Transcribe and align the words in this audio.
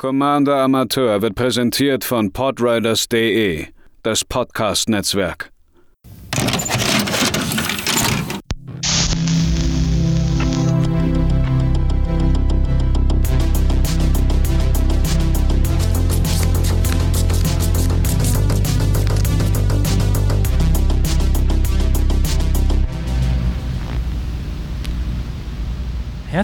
Commander 0.00 0.62
Amateur 0.62 1.20
wird 1.20 1.34
präsentiert 1.34 2.04
von 2.04 2.32
podriders.de, 2.32 3.66
das 4.02 4.24
Podcast-Netzwerk. 4.24 5.52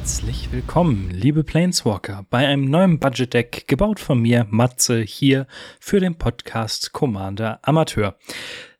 Herzlich 0.07 0.53
willkommen, 0.53 1.11
liebe 1.11 1.43
Planeswalker, 1.43 2.27
bei 2.31 2.47
einem 2.47 2.67
neuen 2.67 3.01
Budget 3.01 3.35
Deck, 3.35 3.67
gebaut 3.67 3.99
von 3.99 4.21
mir, 4.21 4.47
Matze, 4.49 5.01
hier 5.01 5.49
für 5.81 5.99
den 5.99 6.17
Podcast 6.17 6.93
Commander 6.93 7.59
Amateur. 7.63 8.15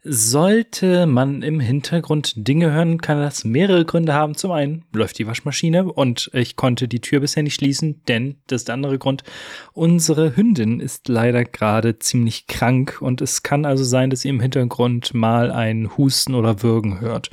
Sollte 0.09 1.07
man 1.07 1.43
im 1.43 1.59
Hintergrund 1.59 2.35
Dinge 2.37 2.71
hören, 2.71 3.01
kann 3.01 3.19
das 3.19 3.45
mehrere 3.45 3.85
Gründe 3.85 4.15
haben. 4.15 4.37
Zum 4.37 4.53
einen 4.53 4.85
läuft 4.93 5.19
die 5.19 5.27
Waschmaschine 5.27 5.93
und 5.93 6.31
ich 6.33 6.55
konnte 6.55 6.87
die 6.87 7.01
Tür 7.01 7.19
bisher 7.19 7.43
nicht 7.43 7.57
schließen, 7.57 8.03
denn 8.07 8.37
das 8.47 8.61
ist 8.61 8.69
der 8.69 8.75
andere 8.77 9.01
Grund. 9.01 9.25
Unsere 9.73 10.37
Hündin 10.37 10.79
ist 10.79 11.09
leider 11.09 11.43
gerade 11.43 11.99
ziemlich 11.99 12.47
krank 12.47 12.99
und 13.01 13.21
es 13.21 13.43
kann 13.43 13.65
also 13.65 13.83
sein, 13.83 14.11
dass 14.11 14.25
ihr 14.25 14.31
im 14.31 14.39
Hintergrund 14.39 15.13
mal 15.13 15.51
ein 15.51 15.97
Husten 15.97 16.37
oder 16.37 16.63
Würgen 16.63 17.01
hört. 17.01 17.31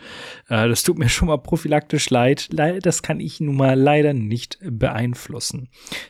Äh, 0.49 0.67
das 0.67 0.81
tut 0.81 0.97
mir 0.97 1.09
schon 1.09 1.27
mal 1.27 1.37
prophylaktisch 1.37 2.09
leid. 2.09 2.49
Das 2.51 3.03
kann 3.03 3.19
ich 3.19 3.39
nun 3.39 3.55
mal 3.55 3.79
leider 3.79 4.13
nicht 4.13 4.57
beeinflussen. 4.67 5.69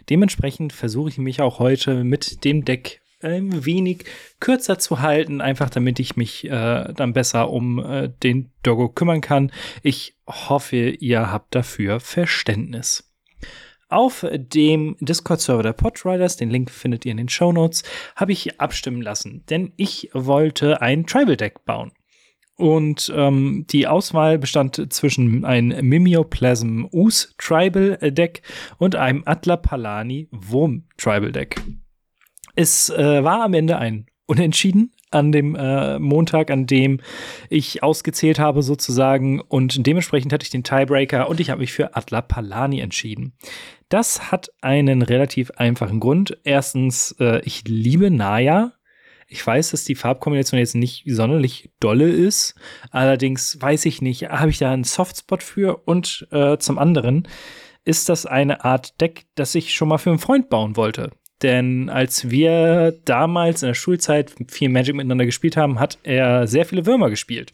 Dementsprechend 0.10 0.72
versuche 0.72 1.10
ich 1.10 1.18
mich 1.18 1.42
auch 1.42 1.60
heute 1.60 2.06
mit 2.06 2.46
dem 2.46 2.64
Deck 2.64 3.03
ein 3.24 3.66
wenig 3.66 4.06
kürzer 4.40 4.80
zu 4.80 5.02
halten, 5.02 5.42
einfach 5.42 5.70
damit 5.70 6.00
ich 6.00 6.16
mich 6.16 6.46
äh, 6.46 6.94
dann 6.94 7.14
besser 7.14 7.50
um 7.50 7.80
äh, 7.80 8.10
den 8.24 8.52
Doggo 8.64 8.90
kümmern 8.90 9.22
kann. 9.22 9.52
Ich 9.82 10.16
hoffe, 10.28 10.90
ihr 10.90 11.32
habt 11.32 11.56
dafür 11.56 12.00
Verständnis. 12.00 13.10
Auf 13.90 14.26
dem 14.32 14.98
Discord-Server 15.02 15.62
der 15.62 15.74
Podriders, 15.74 16.36
den 16.36 16.50
Link 16.50 16.72
findet 16.72 17.06
ihr 17.06 17.12
in 17.12 17.18
den 17.18 17.30
Show 17.30 17.52
Notes, 17.52 17.84
habe 18.16 18.32
ich 18.32 18.60
abstimmen 18.60 19.04
lassen, 19.04 19.44
denn 19.50 19.72
ich 19.78 20.10
wollte 20.14 20.82
ein 20.82 21.06
Tribal-Deck 21.06 21.64
bauen. 21.66 21.92
Und 22.56 23.12
ähm, 23.16 23.66
die 23.70 23.88
Auswahl 23.88 24.38
bestand 24.38 24.94
zwischen 24.94 25.44
einem 25.44 25.88
Mimeoplasm 25.88 26.86
Us 26.92 27.36
Tribal 27.38 27.98
Deck 27.98 28.42
und 28.78 28.96
einem 28.96 29.24
Atla 29.26 29.58
Palani 29.58 30.28
Wurm 30.32 30.86
Tribal 30.98 31.32
Deck. 31.32 31.62
Es 32.56 32.90
äh, 32.90 33.24
war 33.24 33.44
am 33.44 33.54
Ende 33.54 33.78
ein 33.78 34.06
Unentschieden 34.26 34.92
an 35.12 35.32
dem 35.32 35.56
äh, 35.56 36.00
Montag, 36.00 36.50
an 36.50 36.66
dem 36.66 37.02
ich 37.50 37.84
ausgezählt 37.84 38.40
habe 38.40 38.64
sozusagen 38.64 39.42
und 39.42 39.86
dementsprechend 39.86 40.34
hatte 40.34 40.44
ich 40.44 40.50
den 40.50 40.64
Tiebreaker 40.64 41.30
und 41.30 41.40
ich 41.40 41.50
habe 41.50 41.62
mich 41.62 41.74
für 41.74 41.96
Atla 41.96 42.22
Palani 42.22 42.80
entschieden. 42.80 43.34
Das 43.90 44.32
hat 44.32 44.52
einen 44.62 45.02
relativ 45.02 45.52
einfachen 45.52 46.00
Grund. 46.00 46.38
Erstens, 46.44 47.16
äh, 47.20 47.42
ich 47.44 47.64
liebe 47.68 48.10
Naya. 48.10 48.74
Ich 49.28 49.46
weiß, 49.46 49.72
dass 49.72 49.84
die 49.84 49.96
Farbkombination 49.96 50.60
jetzt 50.60 50.76
nicht 50.76 51.04
sonderlich 51.08 51.72
dolle 51.80 52.10
ist. 52.10 52.56
Allerdings 52.92 53.58
weiß 53.60 53.86
ich 53.86 54.02
nicht, 54.02 54.30
habe 54.30 54.52
ich 54.52 54.60
da 54.60 54.72
einen 54.72 54.84
Softspot 54.84 55.44
für 55.44 55.78
und 55.86 56.28
äh, 56.32 56.58
zum 56.58 56.78
anderen 56.78 57.28
ist 57.86 58.10
das 58.10 58.26
eine 58.26 58.64
Art 58.64 59.00
Deck, 59.02 59.26
das 59.36 59.56
ich 59.56 59.74
schon 59.74 59.90
mal 59.90 59.98
für 59.98 60.12
einen 60.12 60.20
Freund 60.20 60.50
bauen 60.50 60.76
wollte. 60.76 61.12
Denn 61.44 61.90
als 61.90 62.32
wir 62.32 62.98
damals 63.04 63.62
in 63.62 63.68
der 63.68 63.74
Schulzeit 63.74 64.34
viel 64.48 64.70
Magic 64.70 64.96
miteinander 64.96 65.26
gespielt 65.26 65.58
haben, 65.58 65.80
hat 65.80 66.00
er 66.04 66.48
sehr 66.48 66.66
viele 66.66 66.86
Würmer 66.86 67.10
gespielt. 67.10 67.52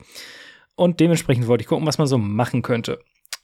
Und 0.76 1.00
dementsprechend 1.00 1.48
wollte 1.48 1.64
ich 1.64 1.68
gucken, 1.68 1.88
was 1.88 1.98
man 1.98 2.08
so 2.08 2.20
machen 2.20 2.62
könnte. 2.62 3.00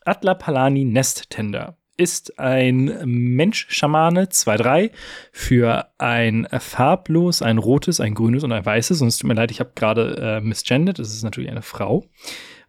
Atla 0.06 0.36
Palani 0.36 0.86
Nest 0.86 1.32
Tender 1.32 1.78
ist 1.98 2.40
ein 2.40 3.00
Mensch-Schamane 3.06 4.26
2-3 4.26 4.92
für 5.32 5.88
ein 5.98 6.48
farblos, 6.60 7.42
ein 7.42 7.58
rotes, 7.58 8.00
ein 8.00 8.14
grünes 8.14 8.44
und 8.44 8.52
ein 8.52 8.66
weißes. 8.66 9.02
Und 9.02 9.08
es 9.08 9.18
tut 9.18 9.28
mir 9.28 9.34
leid, 9.34 9.50
ich 9.50 9.60
habe 9.60 9.72
gerade 9.76 10.16
äh, 10.20 10.42
misgendert, 10.42 11.00
das 11.00 11.12
ist 11.12 11.24
natürlich 11.24 11.50
eine 11.50 11.64
Frau. 11.64 12.06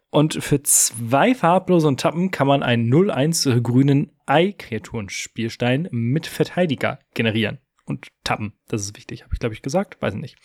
Und 0.09 0.41
für 0.41 0.63
zwei 0.63 1.35
farblose 1.35 1.87
und 1.87 1.99
Tappen 1.99 2.31
kann 2.31 2.47
man 2.47 2.63
einen 2.63 2.91
0-1 2.91 3.61
grünen 3.61 4.11
Ei-Kreaturen-Spielstein 4.25 5.89
mit 5.91 6.25
Verteidiger 6.25 6.99
generieren 7.13 7.59
und 7.87 8.07
tappen. 8.23 8.53
Das 8.67 8.81
ist 8.81 8.95
wichtig, 8.97 9.23
habe 9.23 9.33
ich 9.33 9.39
glaube 9.39 9.55
ich 9.55 9.61
gesagt, 9.61 10.01
weiß 10.01 10.13
ich 10.13 10.21
nicht. 10.21 10.37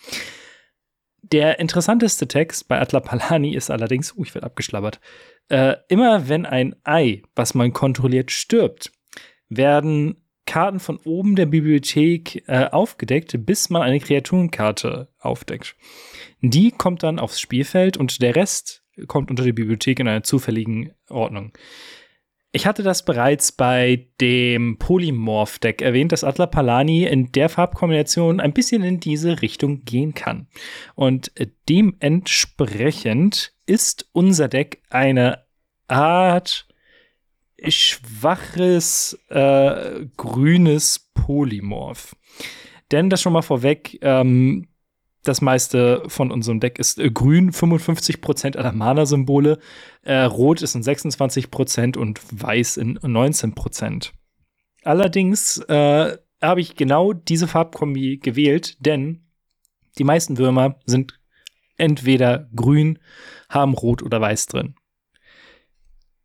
Der 1.23 1.61
interessanteste 1.61 2.27
Text 2.27 2.67
bei 2.67 2.81
Atlapalani 2.81 3.55
ist 3.55 3.71
allerdings, 3.71 4.13
uh, 4.17 4.25
ich 4.25 4.35
werde 4.35 4.47
abgeschlabbert. 4.47 5.01
Äh, 5.49 5.77
immer 5.89 6.29
wenn 6.29 6.47
ein 6.47 6.75
Ei, 6.83 7.23
was 7.37 7.55
man 7.55 7.73
kontrolliert, 7.73 8.33
stirbt, 8.33 8.93
werden 9.49 10.17
Karten 10.47 10.81
von 10.81 10.99
oben 11.05 11.37
der 11.37 11.47
Bibliothek 11.47 12.49
äh, 12.49 12.67
aufgedeckt, 12.67 13.47
bis 13.47 13.71
man 13.71 13.83
eine 13.83 14.01
Kreaturenkarte 14.01 15.09
aufdeckt. 15.19 15.77
Die 16.41 16.73
kommt 16.73 17.05
dann 17.05 17.21
aufs 17.21 17.41
Spielfeld 17.41 17.97
und 17.97 18.21
der 18.21 18.35
Rest 18.35 18.83
kommt 19.07 19.31
unter 19.31 19.45
die 19.45 19.53
Bibliothek 19.53 20.01
in 20.01 20.09
einer 20.09 20.25
zufälligen 20.25 20.93
Ordnung. 21.09 21.53
Ich 22.55 22.67
hatte 22.67 22.83
das 22.83 23.03
bereits 23.07 23.51
bei 23.51 24.09
dem 24.21 24.77
Polymorph-Deck 24.79 25.81
erwähnt, 25.81 26.13
dass 26.13 26.23
Atla 26.23 26.45
Palani 26.45 27.05
in 27.05 27.33
der 27.33 27.49
Farbkombination 27.49 28.41
ein 28.41 28.53
bisschen 28.53 28.83
in 28.83 29.01
diese 29.01 29.41
Richtung 29.41 29.87
gehen 29.87 30.13
kann. 30.13 30.49
Und 30.95 31.33
dementsprechend 31.71 33.55
ist 33.65 34.07
unser 34.13 34.49
Deck 34.49 34.83
eine 34.91 35.47
Art 35.89 36.69
schwaches 37.67 39.19
äh, 39.31 40.05
grünes 40.19 41.11
Polymorph. 41.15 42.15
Denn 42.91 43.09
das 43.09 43.23
schon 43.23 43.33
mal 43.33 43.41
vorweg, 43.41 43.99
ähm, 44.03 44.69
das 45.23 45.41
meiste 45.41 46.03
von 46.09 46.31
unserem 46.31 46.61
Deck 46.61 46.79
ist 46.79 46.99
äh, 46.99 47.11
grün, 47.11 47.53
55% 47.53 48.57
aller 48.57 48.73
Mana-Symbole, 48.73 49.59
äh, 50.03 50.23
rot 50.23 50.63
ist 50.63 50.75
in 50.75 50.83
26% 50.83 51.97
und 51.97 52.21
weiß 52.31 52.77
in 52.77 52.99
19%. 52.99 54.11
Allerdings 54.85 55.59
äh, 55.69 56.19
habe 56.41 56.61
ich 56.61 56.75
genau 56.75 57.13
diese 57.13 57.47
Farbkombi 57.47 58.19
gewählt, 58.19 58.85
denn 58.85 59.25
die 59.99 60.05
meisten 60.05 60.39
Würmer 60.39 60.77
sind 60.87 61.21
entweder 61.77 62.49
grün, 62.55 62.99
haben 63.49 63.75
rot 63.75 64.03
oder 64.03 64.21
weiß 64.21 64.47
drin. 64.47 64.75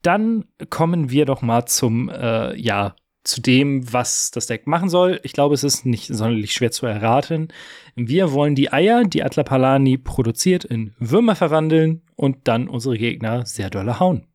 Dann 0.02 0.46
kommen 0.70 1.12
wir 1.12 1.26
doch 1.26 1.42
mal 1.42 1.66
zum 1.66 2.10
äh, 2.10 2.56
ja, 2.56 2.96
zu 3.28 3.42
dem, 3.42 3.92
was 3.92 4.32
das 4.32 4.48
Deck 4.48 4.68
machen 4.68 4.90
soll. 4.90 5.20
Ich 5.24 5.34
glaube, 5.34 5.54
es 5.54 5.64
ist 5.64 5.86
nicht 5.86 6.08
sonderlich 6.08 6.54
schwer 6.54 6.72
zu 6.72 6.86
erraten. 6.86 7.50
Wir 7.96 8.32
wollen 8.32 8.56
die 8.56 8.72
Eier, 8.72 9.04
die 9.04 9.24
Atlapalani 9.24 9.98
produziert, 9.98 10.64
in 10.64 10.94
Würmer 10.98 11.36
verwandeln 11.36 12.02
und 12.16 12.48
dann 12.48 12.68
unsere 12.68 12.98
Gegner 12.98 13.46
sehr 13.46 13.70
dolle 13.70 14.00
hauen. 14.00 14.26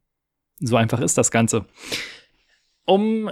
So 0.60 0.76
einfach 0.76 1.00
ist 1.00 1.18
das 1.18 1.30
Ganze. 1.30 1.66
Um 2.84 3.30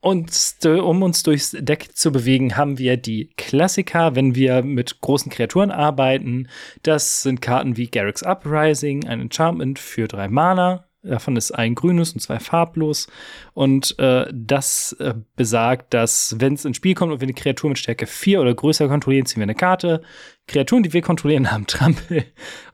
uns, 0.00 0.58
um 0.64 1.02
uns 1.02 1.22
durchs 1.22 1.56
Deck 1.58 1.94
zu 1.94 2.10
bewegen, 2.10 2.56
haben 2.56 2.78
wir 2.78 2.96
die 2.96 3.30
Klassiker, 3.36 4.16
wenn 4.16 4.34
wir 4.34 4.62
mit 4.62 5.00
großen 5.00 5.30
Kreaturen 5.30 5.70
arbeiten. 5.70 6.48
Das 6.82 7.22
sind 7.22 7.40
Karten 7.40 7.76
wie 7.76 7.88
Garrick's 7.88 8.24
Uprising, 8.24 9.06
ein 9.06 9.20
Enchantment 9.20 9.78
für 9.78 10.08
drei 10.08 10.28
Mana, 10.28 10.88
Davon 11.02 11.36
ist 11.36 11.50
ein 11.50 11.74
grünes 11.74 12.12
und 12.12 12.20
zwei 12.20 12.38
farblos. 12.38 13.08
Und 13.54 13.98
äh, 13.98 14.26
das 14.32 14.92
äh, 15.00 15.14
besagt, 15.34 15.92
dass, 15.94 16.36
wenn 16.38 16.54
es 16.54 16.64
ins 16.64 16.76
Spiel 16.76 16.94
kommt 16.94 17.12
und 17.12 17.20
wir 17.20 17.26
eine 17.26 17.34
Kreatur 17.34 17.70
mit 17.70 17.78
Stärke 17.78 18.06
4 18.06 18.40
oder 18.40 18.54
größer 18.54 18.86
kontrollieren, 18.86 19.26
ziehen 19.26 19.40
wir 19.40 19.44
eine 19.44 19.56
Karte. 19.56 20.02
Kreaturen, 20.46 20.84
die 20.84 20.92
wir 20.92 21.02
kontrollieren, 21.02 21.50
haben 21.52 21.66
Trampel. 21.66 22.24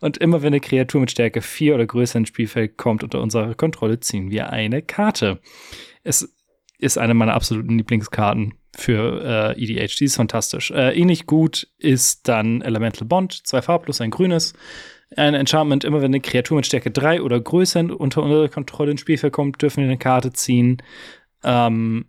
Und 0.00 0.18
immer 0.18 0.42
wenn 0.42 0.48
eine 0.48 0.60
Kreatur 0.60 1.00
mit 1.00 1.10
Stärke 1.10 1.40
4 1.40 1.74
oder 1.74 1.86
größer 1.86 2.18
ins 2.18 2.28
Spielfeld 2.28 2.76
kommt 2.76 3.02
unter 3.02 3.22
unserer 3.22 3.54
Kontrolle, 3.54 4.00
ziehen 4.00 4.30
wir 4.30 4.50
eine 4.50 4.82
Karte. 4.82 5.40
Es 6.02 6.34
ist 6.78 6.98
eine 6.98 7.14
meiner 7.14 7.34
absoluten 7.34 7.78
Lieblingskarten 7.78 8.54
für 8.76 9.54
äh, 9.56 9.62
EDH. 9.62 9.96
Die 9.98 10.04
ist 10.04 10.16
fantastisch. 10.16 10.70
Äh, 10.70 10.98
ähnlich 10.98 11.26
gut 11.26 11.68
ist 11.78 12.28
dann 12.28 12.60
Elemental 12.60 13.08
Bond, 13.08 13.32
zwei 13.46 13.62
farblos, 13.62 14.00
ein 14.00 14.10
grünes 14.10 14.52
ein 15.16 15.34
Enchantment, 15.34 15.84
immer 15.84 15.98
wenn 15.98 16.12
eine 16.12 16.20
Kreatur 16.20 16.56
mit 16.56 16.66
Stärke 16.66 16.90
3 16.90 17.22
oder 17.22 17.40
größer 17.40 17.98
unter 17.98 18.22
unserer 18.22 18.48
Kontrolle 18.48 18.90
ins 18.90 19.00
Spielfeld 19.00 19.32
kommt, 19.32 19.60
dürfen 19.62 19.78
wir 19.78 19.84
eine 19.84 19.98
Karte 19.98 20.32
ziehen. 20.32 20.82
Ähm, 21.42 22.06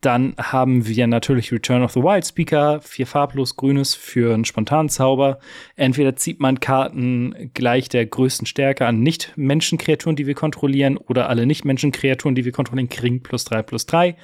dann 0.00 0.34
haben 0.38 0.86
wir 0.86 1.06
natürlich 1.06 1.52
Return 1.52 1.82
of 1.82 1.92
the 1.92 2.02
Wild 2.02 2.26
Speaker, 2.26 2.80
vier 2.80 3.06
farblos 3.06 3.56
grünes 3.56 3.94
für 3.94 4.32
einen 4.32 4.44
spontanen 4.44 4.88
Zauber. 4.88 5.38
Entweder 5.74 6.14
zieht 6.14 6.40
man 6.40 6.60
Karten 6.60 7.50
gleich 7.54 7.88
der 7.88 8.06
größten 8.06 8.46
Stärke 8.46 8.86
an 8.86 9.00
Nicht-Menschen-Kreaturen, 9.00 10.14
die 10.14 10.26
wir 10.26 10.34
kontrollieren, 10.34 10.96
oder 10.96 11.28
alle 11.28 11.46
Nicht-Menschen-Kreaturen, 11.46 12.34
die 12.34 12.44
wir 12.44 12.52
kontrollieren, 12.52 12.88
kriegen 12.88 13.22
plus 13.22 13.44
drei 13.44 13.62
plus 13.62 13.86
drei. 13.86 14.16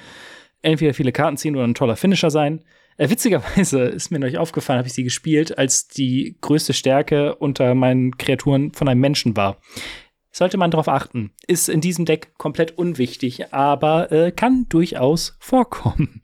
Entweder 0.61 0.93
viele 0.93 1.11
Karten 1.11 1.37
ziehen 1.37 1.55
oder 1.55 1.65
ein 1.65 1.75
toller 1.75 1.95
Finisher 1.95 2.31
sein. 2.31 2.63
Äh, 2.99 3.09
witzigerweise 3.09 3.83
ist 3.83 4.11
mir 4.11 4.19
neulich 4.19 4.37
aufgefallen, 4.37 4.77
habe 4.77 4.87
ich 4.87 4.93
sie 4.93 5.05
gespielt, 5.05 5.57
als 5.57 5.87
die 5.87 6.37
größte 6.41 6.73
Stärke 6.73 7.35
unter 7.35 7.73
meinen 7.73 8.17
Kreaturen 8.17 8.73
von 8.73 8.87
einem 8.87 8.99
Menschen 8.99 9.35
war. 9.37 9.57
Sollte 10.31 10.57
man 10.57 10.69
darauf 10.69 10.89
achten. 10.89 11.31
Ist 11.47 11.69
in 11.69 11.81
diesem 11.81 12.05
Deck 12.05 12.37
komplett 12.37 12.77
unwichtig, 12.77 13.53
aber 13.53 14.11
äh, 14.11 14.31
kann 14.31 14.67
durchaus 14.69 15.37
vorkommen. 15.39 16.21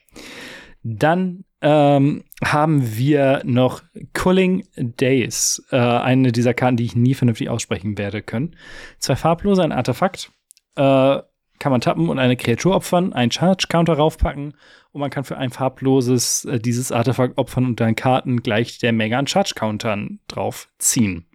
Dann 0.84 1.46
ähm, 1.62 2.26
haben 2.44 2.98
wir 2.98 3.42
noch 3.46 3.82
Culling 4.14 4.68
Days, 4.76 5.66
äh, 5.72 5.78
eine 5.78 6.32
dieser 6.32 6.54
Karten, 6.54 6.78
die 6.78 6.86
ich 6.86 6.96
nie 6.96 7.16
vernünftig 7.16 7.50
aussprechen 7.50 7.98
werde 7.98 8.22
können. 8.22 8.56
Zwei 9.00 9.16
farblose, 9.16 9.64
ein 9.64 9.72
Artefakt. 9.72 10.32
Äh, 10.76 11.22
kann 11.66 11.72
man 11.72 11.82
tappen 11.82 12.10
und 12.10 12.20
eine 12.20 12.38
Kreatur 12.38 12.76
opfern, 12.76 13.12
einen 13.14 13.32
Charge-Counter 13.32 13.94
raufpacken 13.94 14.54
und 14.92 15.02
man 15.02 15.10
kann 15.10 15.24
für 15.24 15.40
ein 15.40 15.50
farbloses 15.50 16.46
äh, 16.46 16.60
dieses 16.60 16.92
Artefakt 16.92 17.40
opfern 17.40 17.66
und 17.66 17.80
dann 17.80 17.96
Karten 17.96 18.44
gleich 18.44 18.78
der 18.78 18.92
Menge 18.92 19.18
an 19.18 19.26
Charge-Countern 19.26 20.20
draufziehen. 20.28 21.26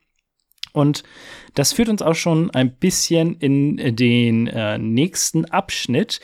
Und 0.73 1.03
das 1.57 1.73
führt 1.73 1.89
uns 1.89 2.01
auch 2.01 2.15
schon 2.15 2.49
ein 2.53 2.77
bisschen 2.77 3.35
in 3.39 3.97
den 3.97 4.47
äh, 4.47 4.79
nächsten 4.79 5.47
Abschnitt. 5.47 6.21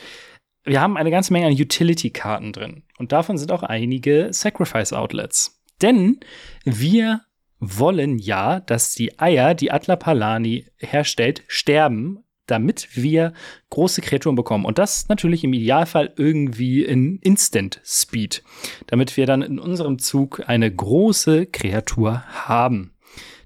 Wir 0.63 0.79
haben 0.79 0.95
eine 0.95 1.11
ganze 1.11 1.33
Menge 1.33 1.47
an 1.47 1.51
Utility-Karten 1.51 2.53
drin. 2.53 2.83
Und 2.97 3.11
davon 3.11 3.37
sind 3.37 3.51
auch 3.51 3.63
einige 3.63 4.29
Sacrifice-Outlets. 4.31 5.61
Denn 5.81 6.21
wir 6.63 7.23
wollen 7.59 8.19
ja, 8.19 8.61
dass 8.61 8.93
die 8.93 9.19
Eier, 9.19 9.53
die 9.53 9.73
Atlapalani 9.73 10.65
herstellt, 10.77 11.43
sterben, 11.49 12.23
damit 12.47 12.89
wir 12.93 13.33
große 13.69 14.01
Kreaturen 14.01 14.35
bekommen. 14.35 14.65
Und 14.65 14.77
das 14.77 15.07
natürlich 15.09 15.43
im 15.43 15.53
Idealfall 15.53 16.13
irgendwie 16.17 16.83
in 16.83 17.19
Instant 17.19 17.79
Speed, 17.85 18.43
damit 18.87 19.15
wir 19.17 19.25
dann 19.25 19.41
in 19.41 19.59
unserem 19.59 19.99
Zug 19.99 20.43
eine 20.47 20.73
große 20.73 21.45
Kreatur 21.47 22.23
haben. 22.27 22.93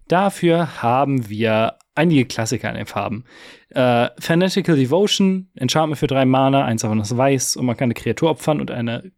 Dafür 0.08 0.82
haben 0.82 1.30
wir 1.30 1.78
einige 1.96 2.26
Klassiker 2.26 2.70
in 2.70 2.76
den 2.76 2.86
Farben. 2.86 3.26
Äh, 3.70 4.10
Fanatical 4.20 4.76
Devotion, 4.76 5.50
Enchantment 5.56 6.00
für 6.00 6.08
drei 6.08 6.26
Mana, 6.26 6.66
eins 6.66 6.82
davon 6.82 7.00
ist 7.00 7.16
weiß 7.16 7.56
und 7.56 7.66
man 7.66 7.78
kann 7.78 7.86
eine 7.86 7.94
Kreatur 7.94 8.32
opfern 8.32 8.60
und 8.60 8.72
eine 8.72 9.12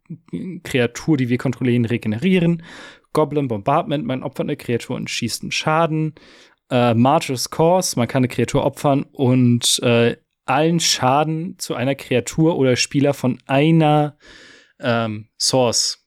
Kreatur, 0.62 1.16
die 1.16 1.28
wir 1.28 1.38
kontrollieren, 1.38 1.84
regenerieren. 1.84 2.62
Goblin 3.12 3.48
Bombardment, 3.48 4.04
man 4.04 4.22
opfert 4.22 4.46
eine 4.46 4.56
Kreatur 4.56 4.96
und 4.96 5.08
schießt 5.08 5.42
einen 5.42 5.52
Schaden. 5.52 6.14
Äh, 6.70 6.94
Martyr's 6.94 7.50
Course, 7.50 7.98
man 7.98 8.08
kann 8.08 8.20
eine 8.20 8.28
Kreatur 8.28 8.64
opfern 8.64 9.04
und 9.12 9.78
äh, 9.82 10.16
allen 10.46 10.80
Schaden 10.80 11.58
zu 11.58 11.74
einer 11.74 11.94
Kreatur 11.94 12.56
oder 12.56 12.76
Spieler 12.76 13.14
von 13.14 13.38
einer 13.46 14.16
ähm, 14.80 15.28
Source, 15.38 16.06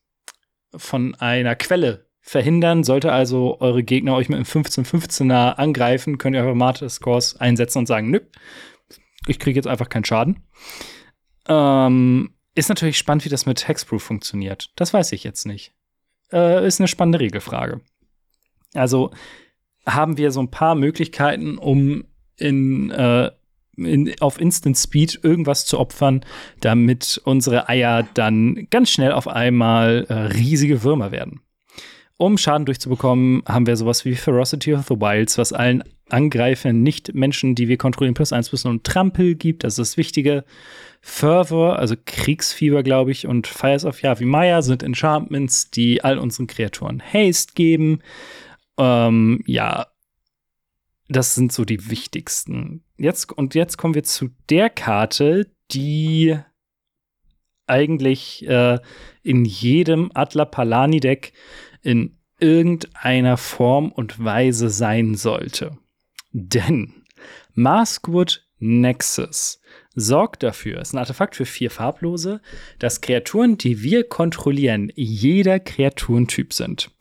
von 0.76 1.16
einer 1.16 1.56
Quelle 1.56 2.08
verhindern. 2.22 2.84
Sollte 2.84 3.12
also 3.12 3.60
eure 3.60 3.84
Gegner 3.84 4.16
euch 4.16 4.30
mit 4.30 4.36
einem 4.36 4.46
15-15er 4.46 5.56
angreifen, 5.56 6.18
könnt 6.18 6.36
ihr 6.36 6.42
einfach 6.42 6.56
Martyr 6.56 6.90
Scores 6.90 7.38
einsetzen 7.38 7.80
und 7.80 7.86
sagen, 7.88 8.12
nö, 8.12 8.20
ich 9.28 9.40
kriege 9.40 9.58
jetzt 9.58 9.68
einfach 9.68 9.90
keinen 9.90 10.06
Schaden. 10.06 10.44
Ähm, 11.48 12.34
ist 12.56 12.70
natürlich 12.70 12.98
spannend, 12.98 13.26
wie 13.26 13.30
das 13.30 13.46
mit 13.46 13.68
Hexproof 13.68 14.04
funktioniert. 14.04 14.72
Das 14.76 14.94
weiß 14.94 15.12
ich 15.12 15.24
jetzt 15.24 15.46
nicht. 15.46 15.74
Äh, 16.32 16.66
ist 16.68 16.80
eine 16.80 16.88
spannende 16.88 17.20
Regelfrage. 17.20 17.82
Also 18.74 19.12
haben 19.88 20.18
wir 20.18 20.32
so 20.32 20.42
ein 20.42 20.52
paar 20.52 20.76
Möglichkeiten, 20.76 21.58
um 21.58 22.04
in, 22.38 22.92
äh, 22.92 23.32
in, 23.78 24.14
auf 24.20 24.40
Instant 24.40 24.78
Speed 24.78 25.20
irgendwas 25.24 25.66
zu 25.66 25.80
opfern, 25.80 26.22
damit 26.60 27.22
unsere 27.24 27.70
Eier 27.70 28.08
dann 28.14 28.68
ganz 28.70 28.90
schnell 28.92 29.12
auf 29.12 29.28
einmal 29.28 30.06
äh, 30.10 30.14
riesige 30.14 30.84
Würmer 30.84 31.12
werden. 31.12 31.42
Um 32.18 32.38
Schaden 32.38 32.66
durchzubekommen, 32.66 33.44
haben 33.48 33.68
wir 33.68 33.78
sowas 33.78 34.04
wie 34.04 34.16
Ferocity 34.16 34.74
of 34.74 34.88
the 34.88 34.96
Wilds, 34.96 35.38
was 35.38 35.54
allen 35.54 35.84
Angreifern 36.10 36.82
Nicht-Menschen, 36.82 37.54
die 37.54 37.68
wir 37.68 37.78
kontrollieren, 37.78 38.16
plus 38.16 38.34
eins 38.34 38.50
plus 38.50 38.66
und 38.66 38.84
Trampel 38.84 39.36
gibt. 39.36 39.64
Das 39.64 39.74
ist 39.74 39.92
das 39.92 39.98
Wichtige. 39.98 40.44
Fervor, 41.00 41.78
also 41.78 41.96
Kriegsfieber, 42.06 42.82
glaube 42.82 43.12
ich, 43.12 43.28
und 43.28 43.46
Fires 43.46 43.86
of 43.86 44.02
Yavimaya 44.02 44.62
sind 44.62 44.82
Enchantments, 44.84 45.70
die 45.70 46.04
all 46.04 46.18
unseren 46.18 46.48
Kreaturen 46.48 47.02
Haste 47.02 47.54
geben. 47.54 48.00
Ähm, 48.78 49.44
ja, 49.46 49.88
das 51.10 51.36
sind 51.36 51.52
so 51.52 51.66
die 51.66 51.90
wichtigsten. 51.90 52.84
Jetzt, 52.98 53.32
und 53.32 53.56
jetzt 53.56 53.78
kommen 53.78 53.96
wir 53.96 54.04
zu 54.04 54.30
der 54.50 54.70
Karte, 54.70 55.50
die 55.72 56.38
eigentlich 57.66 58.48
äh, 58.48 58.80
in 59.24 59.46
jedem 59.46 60.12
Atla 60.14 60.46
Palani 60.46 61.00
Deck 61.00 61.34
in 61.82 62.18
irgendeiner 62.40 63.38
Form 63.38 63.92
und 63.92 64.24
Weise 64.24 64.70
sein 64.70 65.16
sollte. 65.16 65.78
Denn 66.32 66.94
Maskwood 67.54 68.46
Nexus 68.60 69.60
sorgt 69.96 70.44
dafür, 70.44 70.82
ist 70.82 70.94
ein 70.94 71.00
Artefakt 71.00 71.36
für 71.36 71.46
vier 71.46 71.72
Farblose, 71.72 72.42
dass 72.80 73.02
Kreaturen, 73.02 73.58
die 73.58 73.82
wir 73.82 74.08
kontrollieren, 74.08 74.92
jeder 74.96 75.60
Kreaturentyp 75.60 76.54
sind. 76.54 76.92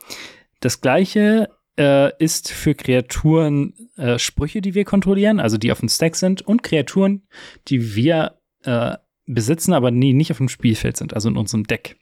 Das 0.60 0.80
gleiche 0.80 1.50
äh, 1.78 2.12
ist 2.22 2.50
für 2.50 2.74
Kreaturen 2.74 3.74
äh, 3.96 4.18
Sprüche, 4.18 4.60
die 4.60 4.74
wir 4.74 4.84
kontrollieren, 4.84 5.40
also 5.40 5.58
die 5.58 5.72
auf 5.72 5.80
dem 5.80 5.88
Stack 5.88 6.16
sind, 6.16 6.42
und 6.42 6.62
Kreaturen, 6.62 7.26
die 7.68 7.94
wir 7.94 8.38
äh, 8.64 8.96
besitzen, 9.26 9.72
aber 9.72 9.90
nie, 9.90 10.12
nicht 10.12 10.30
auf 10.30 10.38
dem 10.38 10.48
Spielfeld 10.48 10.96
sind, 10.96 11.14
also 11.14 11.28
in 11.28 11.36
unserem 11.36 11.64
Deck. 11.64 11.96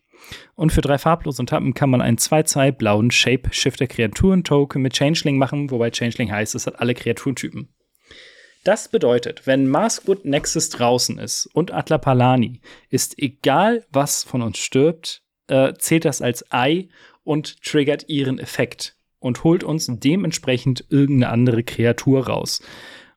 Und 0.55 0.73
für 0.73 0.81
drei 0.81 0.99
farblose 0.99 1.43
und 1.43 1.49
Tappen 1.49 1.75
kann 1.75 1.91
man 1.91 2.00
einen 2.00 2.17
2-2 2.17 2.73
blauen 2.73 3.11
Shape-Shifter-Kreaturen-Token 3.11 4.81
mit 4.81 4.94
Changeling 4.94 5.37
machen, 5.37 5.71
wobei 5.71 5.91
Changeling 5.91 6.31
heißt, 6.31 6.55
es 6.55 6.67
hat 6.67 6.81
alle 6.81 6.94
Kreaturentypen. 6.94 7.69
Das 8.62 8.88
bedeutet, 8.88 9.47
wenn 9.47 9.69
Maskwood 9.69 10.25
Nexus 10.25 10.70
draußen 10.70 11.19
ist 11.19 11.47
und 11.53 11.73
Atlapalani, 11.75 12.61
ist 12.88 13.19
egal, 13.19 13.85
was 13.91 14.25
von 14.25 14.41
uns 14.41 14.56
stirbt, 14.56 15.23
äh, 15.49 15.75
zählt 15.75 16.06
das 16.06 16.23
als 16.23 16.50
Ei 16.50 16.88
und 17.25 17.62
triggert 17.62 18.09
ihren 18.09 18.38
Effekt 18.38 18.97
und 19.25 19.43
holt 19.43 19.65
uns 19.65 19.88
dementsprechend 19.91 20.85
irgendeine 20.91 21.32
andere 21.32 21.62
Kreatur 21.62 22.26
raus. 22.26 22.61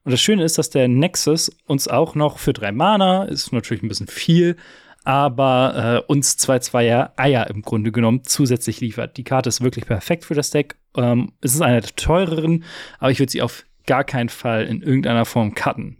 Und 0.04 0.12
das 0.12 0.22
Schöne 0.22 0.42
ist, 0.42 0.56
dass 0.56 0.70
der 0.70 0.88
Nexus 0.88 1.50
uns 1.66 1.86
auch 1.86 2.14
noch 2.14 2.38
für 2.38 2.54
drei 2.54 2.72
Mana, 2.72 3.24
ist 3.24 3.52
natürlich 3.52 3.82
ein 3.82 3.88
bisschen 3.88 4.06
viel, 4.06 4.56
aber 5.04 6.02
äh, 6.06 6.10
uns 6.10 6.38
zwei 6.38 6.60
Zweier 6.60 7.12
Eier 7.16 7.50
im 7.50 7.60
Grunde 7.60 7.92
genommen 7.92 8.22
zusätzlich 8.24 8.80
liefert. 8.80 9.18
Die 9.18 9.24
Karte 9.24 9.50
ist 9.50 9.60
wirklich 9.60 9.84
perfekt 9.84 10.24
für 10.24 10.34
das 10.34 10.50
Deck. 10.50 10.76
Ähm, 10.96 11.32
es 11.42 11.54
ist 11.54 11.60
eine 11.60 11.82
der 11.82 11.94
teureren, 11.94 12.64
aber 12.98 13.10
ich 13.10 13.18
würde 13.18 13.30
sie 13.30 13.42
auf 13.42 13.66
gar 13.86 14.04
keinen 14.04 14.30
Fall 14.30 14.64
in 14.64 14.80
irgendeiner 14.80 15.26
Form 15.26 15.54
cutten. 15.54 15.98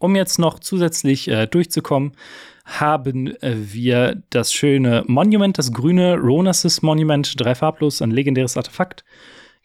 Um 0.00 0.16
jetzt 0.16 0.38
noch 0.38 0.58
zusätzlich 0.58 1.28
äh, 1.28 1.46
durchzukommen, 1.46 2.12
haben 2.64 3.36
äh, 3.42 3.54
wir 3.54 4.22
das 4.30 4.50
schöne 4.50 5.04
Monument, 5.06 5.58
das 5.58 5.72
grüne 5.72 6.16
Ronasis 6.16 6.80
Monument, 6.80 7.38
drei 7.38 7.54
farblos, 7.54 8.00
ein 8.00 8.10
legendäres 8.10 8.56
Artefakt. 8.56 9.04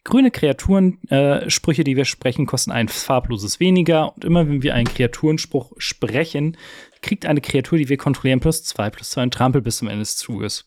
Grüne 0.03 0.31
Kreaturensprüche, 0.31 1.81
äh, 1.81 1.85
die 1.85 1.95
wir 1.95 2.03
sprechen, 2.03 2.45
kosten 2.47 2.71
ein 2.71 2.89
farbloses 2.89 3.61
weniger. 3.61 4.13
Und 4.13 4.25
immer 4.25 4.45
wenn 4.45 4.61
wir 4.61 4.75
einen 4.75 4.87
Kreaturenspruch 4.87 5.71
sprechen, 5.77 6.57
kriegt 7.01 7.25
eine 7.25 7.39
Kreatur, 7.39 7.77
die 7.77 7.87
wir 7.87 7.97
kontrollieren, 7.97 8.41
plus 8.41 8.65
zwei, 8.65 8.89
plus 8.89 9.11
zwei 9.11 9.23
und 9.23 9.33
Trampel 9.33 9.61
bis 9.61 9.77
zum 9.77 9.87
Ende 9.87 10.01
des 10.01 10.17
Zuges. 10.17 10.65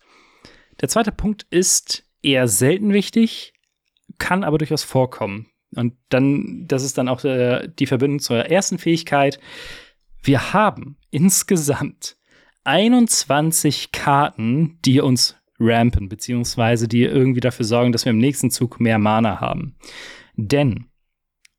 Der 0.80 0.88
zweite 0.88 1.12
Punkt 1.12 1.46
ist 1.50 2.04
eher 2.22 2.48
selten 2.48 2.94
wichtig, 2.94 3.52
kann 4.16 4.44
aber 4.44 4.56
durchaus 4.56 4.82
vorkommen. 4.82 5.50
Und 5.75 5.94
dann, 6.08 6.64
das 6.66 6.82
ist 6.82 6.98
dann 6.98 7.08
auch 7.08 7.25
äh, 7.25 7.68
die 7.78 7.87
Verbindung 7.87 8.20
zur 8.20 8.46
ersten 8.46 8.78
Fähigkeit. 8.78 9.38
Wir 10.22 10.52
haben 10.52 10.96
insgesamt 11.10 12.16
21 12.64 13.92
Karten, 13.92 14.78
die 14.84 15.00
uns 15.00 15.37
rampen, 15.60 16.08
beziehungsweise 16.08 16.88
die 16.88 17.02
irgendwie 17.02 17.40
dafür 17.40 17.64
sorgen, 17.64 17.92
dass 17.92 18.04
wir 18.04 18.10
im 18.10 18.18
nächsten 18.18 18.50
Zug 18.50 18.80
mehr 18.80 18.98
Mana 18.98 19.40
haben. 19.40 19.76
Denn 20.37 20.87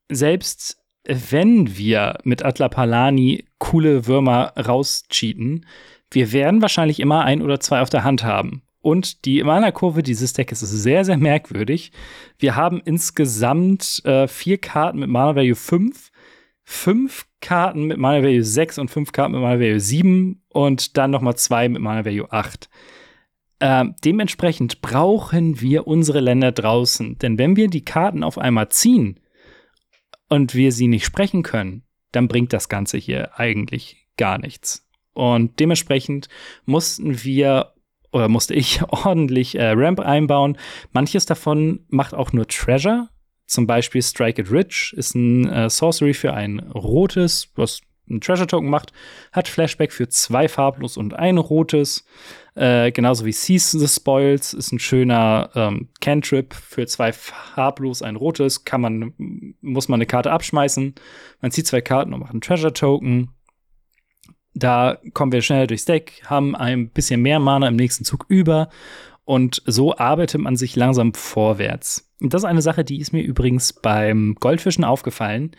selbst 0.10 0.78
wenn 1.06 1.78
wir 1.78 2.18
mit 2.24 2.46
Atlapalani 2.46 3.46
coole 3.58 4.06
Würmer 4.06 4.54
rauscheaten, 4.58 5.66
wir 6.12 6.32
werden 6.32 6.62
wahrscheinlich 6.62 7.00
immer 7.00 7.24
ein 7.24 7.42
oder 7.42 7.60
zwei 7.60 7.82
auf 7.82 7.90
der 7.90 8.04
Hand 8.04 8.24
haben. 8.24 8.62
Und 8.82 9.26
die 9.26 9.44
Mana-Kurve 9.44 10.04
dieses 10.04 10.34
Decks 10.34 10.62
ist 10.62 10.72
sehr, 10.72 11.04
sehr 11.04 11.18
merkwürdig. 11.18 11.92
Wir 12.38 12.56
haben 12.56 12.82
insgesamt 12.84 14.02
äh, 14.06 14.28
vier 14.28 14.58
Karten 14.58 15.00
mit 15.00 15.10
Mana-Value 15.10 15.56
5, 15.56 16.12
fünf 16.64 17.28
Karten 17.42 17.86
mit 17.86 17.98
Mana-Value 17.98 18.44
6 18.44 18.78
und 18.80 18.90
fünf 18.90 19.12
Karten 19.12 19.34
mit 19.34 19.42
Mana-Value 19.42 19.80
7 19.80 20.42
und 20.50 20.98
dann 20.98 21.12
nochmal 21.12 21.36
zwei 21.36 21.68
mit 21.68 21.82
Mana-Value 21.82 22.32
8. 22.32 22.70
Ähm, 23.62 23.96
dementsprechend 24.06 24.82
brauchen 24.82 25.60
wir 25.60 25.86
unsere 25.86 26.22
Länder 26.22 26.54
draußen. 26.54 27.18
Denn 27.18 27.38
wenn 27.38 27.58
wir 27.58 27.68
die 27.68 27.84
Karten 27.84 28.24
auf 28.24 28.38
einmal 28.38 28.70
ziehen 28.70 29.20
und 30.30 30.56
wir 30.56 30.72
sie 30.72 30.88
nicht 30.88 31.06
sprechen 31.06 31.44
können, 31.44 31.84
dann 32.14 32.30
bringt 32.30 32.54
das 32.54 32.70
Ganze 32.70 32.98
hier 32.98 33.38
eigentlich 33.38 34.08
gar 34.16 34.38
nichts. 34.38 34.88
Und 35.14 35.60
dementsprechend 35.60 36.30
mussten 36.66 37.24
wir 37.24 37.74
oder 38.12 38.28
musste 38.28 38.54
ich 38.54 38.82
ordentlich 38.90 39.56
äh, 39.56 39.72
Ramp 39.72 40.00
einbauen. 40.00 40.58
Manches 40.92 41.26
davon 41.26 41.86
macht 41.90 42.14
auch 42.14 42.34
nur 42.34 42.48
Treasure. 42.48 43.10
Zum 43.46 43.66
Beispiel 43.66 44.02
Strike 44.02 44.42
It 44.42 44.52
Rich 44.52 44.94
ist 44.96 45.16
ein 45.16 45.50
äh, 45.50 45.70
Sorcery 45.70 46.14
für 46.14 46.34
ein 46.34 46.60
rotes, 46.60 47.50
was 47.56 47.82
ein 48.10 48.22
Treasure 48.22 48.48
Token 48.48 48.70
macht, 48.70 48.92
hat 49.32 49.48
Flashback 49.48 49.92
für 49.92 50.10
zwei 50.10 50.48
farblos 50.48 50.98
und 50.98 51.14
ein 51.14 51.38
rotes. 51.38 52.06
Äh, 52.56 52.92
genauso 52.92 53.26
wie 53.26 53.32
Seize 53.32 53.80
the 53.80 53.88
Spoils 53.88 54.54
ist 54.54 54.72
ein 54.72 54.80
schöner 54.80 55.50
ähm, 55.56 55.90
Cantrip 56.02 56.54
für 56.54 56.88
zwei 56.88 57.14
farblos, 57.14 58.02
ein 58.02 58.16
rotes. 58.16 58.66
Kann 58.66 58.82
man, 58.82 59.14
muss 59.62 59.88
man 59.88 60.00
eine 60.00 60.08
Karte 60.08 60.32
abschmeißen. 60.32 60.96
Man 61.42 61.52
zieht 61.52 61.68
zwei 61.68 61.82
Karten 61.82 62.14
und 62.14 62.20
macht 62.20 62.32
einen 62.32 62.42
Treasure 62.42 62.74
Token. 62.74 63.30
Da 64.54 64.98
kommen 65.14 65.32
wir 65.32 65.42
schnell 65.42 65.68
durchs 65.68 65.86
Deck, 65.86 66.22
haben 66.26 66.56
ein 66.56 66.90
bisschen 66.90 67.22
mehr 67.22 67.40
Mana 67.40 67.68
im 67.68 67.76
nächsten 67.76 68.04
Zug 68.04 68.26
über 68.28 68.70
und 69.30 69.62
so 69.66 69.96
arbeitet 69.96 70.42
man 70.42 70.56
sich 70.56 70.76
langsam 70.76 71.14
vorwärts. 71.14 72.10
Und 72.20 72.34
das 72.34 72.42
ist 72.42 72.50
eine 72.50 72.64
Sache, 72.64 72.84
die 72.84 73.00
ist 73.00 73.14
mir 73.14 73.22
übrigens 73.22 73.74
beim 73.74 74.36
Goldfischen 74.40 74.84
aufgefallen. 74.84 75.56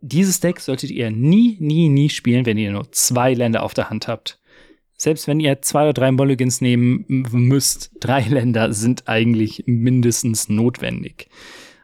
Dieses 0.00 0.38
Deck 0.38 0.60
solltet 0.60 0.90
ihr 0.90 1.10
nie, 1.10 1.56
nie, 1.60 1.88
nie 1.88 2.08
spielen, 2.08 2.46
wenn 2.46 2.56
ihr 2.56 2.70
nur 2.70 2.92
zwei 2.92 3.34
Länder 3.34 3.64
auf 3.64 3.74
der 3.74 3.90
Hand 3.90 4.06
habt. 4.06 4.40
Selbst 4.96 5.26
wenn 5.26 5.40
ihr 5.40 5.60
zwei 5.60 5.82
oder 5.82 5.92
drei 5.92 6.12
Mulligans 6.12 6.60
nehmen 6.60 7.04
müsst, 7.08 7.90
drei 7.98 8.20
Länder 8.28 8.72
sind 8.72 9.08
eigentlich 9.08 9.64
mindestens 9.66 10.48
notwendig. 10.48 11.28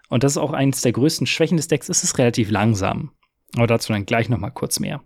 Und 0.09 0.23
das 0.23 0.33
ist 0.33 0.39
auch 0.39 0.53
eines 0.53 0.81
der 0.81 0.93
größten 0.93 1.27
Schwächen 1.27 1.57
des 1.57 1.69
Decks. 1.69 1.89
Es 1.89 2.05
ist 2.05 2.19
relativ 2.19 2.51
langsam. 2.51 3.11
Aber 3.57 3.67
dazu 3.67 3.93
dann 3.93 4.07
gleich 4.07 4.29
noch 4.29 4.39
mal 4.39 4.51
kurz 4.51 4.79
mehr. 4.79 5.03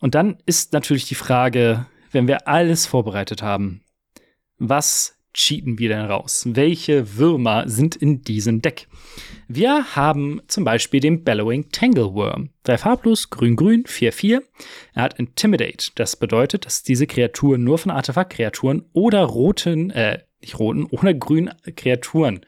Und 0.00 0.14
dann 0.14 0.38
ist 0.46 0.72
natürlich 0.72 1.06
die 1.06 1.14
Frage, 1.14 1.86
wenn 2.12 2.28
wir 2.28 2.48
alles 2.48 2.86
vorbereitet 2.86 3.42
haben, 3.42 3.82
was 4.58 5.16
cheaten 5.36 5.78
wir 5.78 5.90
denn 5.90 6.06
raus? 6.06 6.44
Welche 6.48 7.16
Würmer 7.18 7.68
sind 7.68 7.94
in 7.94 8.22
diesem 8.22 8.62
Deck? 8.62 8.88
Wir 9.48 9.94
haben 9.94 10.40
zum 10.48 10.64
Beispiel 10.64 11.00
den 11.00 11.22
Bellowing 11.24 11.70
Tangleworm. 11.70 12.50
Drei 12.62 12.78
farblos, 12.78 13.30
grün-grün, 13.30 13.84
4-4. 13.84 14.42
Er 14.94 15.02
hat 15.02 15.18
Intimidate. 15.18 15.92
Das 15.94 16.16
bedeutet, 16.16 16.64
dass 16.64 16.82
diese 16.82 17.06
Kreatur 17.06 17.58
nur 17.58 17.78
von 17.78 17.90
Artefaktkreaturen 17.90 18.86
oder 18.92 19.22
roten, 19.24 19.90
äh, 19.90 20.20
nicht 20.40 20.58
roten, 20.58 20.84
oder 20.84 21.12
grünen 21.12 21.52
Kreaturen 21.76 22.40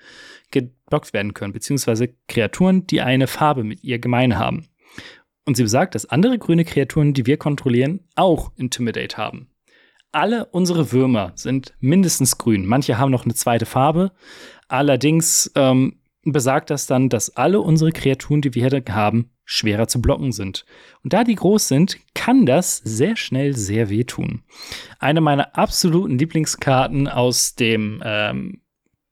geblockt 0.50 1.12
werden 1.12 1.34
können, 1.34 1.52
beziehungsweise 1.52 2.14
Kreaturen, 2.26 2.86
die 2.86 3.02
eine 3.02 3.26
Farbe 3.26 3.64
mit 3.64 3.84
ihr 3.84 3.98
gemein 3.98 4.38
haben. 4.38 4.66
Und 5.48 5.56
sie 5.56 5.62
besagt, 5.62 5.94
dass 5.94 6.04
andere 6.04 6.38
grüne 6.38 6.66
Kreaturen, 6.66 7.14
die 7.14 7.24
wir 7.24 7.38
kontrollieren, 7.38 8.00
auch 8.16 8.52
Intimidate 8.56 9.16
haben. 9.16 9.48
Alle 10.12 10.44
unsere 10.44 10.92
Würmer 10.92 11.32
sind 11.36 11.72
mindestens 11.80 12.36
grün. 12.36 12.66
Manche 12.66 12.98
haben 12.98 13.10
noch 13.10 13.24
eine 13.24 13.32
zweite 13.32 13.64
Farbe. 13.64 14.12
Allerdings 14.68 15.50
ähm, 15.54 16.02
besagt 16.22 16.68
das 16.68 16.84
dann, 16.84 17.08
dass 17.08 17.34
alle 17.34 17.62
unsere 17.62 17.92
Kreaturen, 17.92 18.42
die 18.42 18.54
wir 18.54 18.68
hier 18.68 18.94
haben, 18.94 19.30
schwerer 19.46 19.88
zu 19.88 20.02
blocken 20.02 20.32
sind. 20.32 20.66
Und 21.02 21.14
da 21.14 21.24
die 21.24 21.36
groß 21.36 21.66
sind, 21.66 21.96
kann 22.14 22.44
das 22.44 22.76
sehr 22.76 23.16
schnell 23.16 23.56
sehr 23.56 23.88
wehtun. 23.88 24.42
Eine 24.98 25.22
meiner 25.22 25.56
absoluten 25.56 26.18
Lieblingskarten 26.18 27.08
aus 27.08 27.54
dem 27.54 28.02
ähm, 28.04 28.60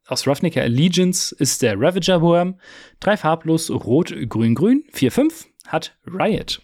aus 0.07 0.26
Ravnica 0.26 0.61
Allegiance 0.61 1.35
ist 1.35 1.62
der 1.62 1.81
Ravager 1.81 2.21
Worm. 2.21 2.61
Drei 3.00 3.16
farblos, 3.16 3.71
rot, 3.71 4.14
grün, 4.28 4.55
grün, 4.55 4.85
4-5 4.93 5.47
hat 5.69 5.97
Riot. 6.07 6.63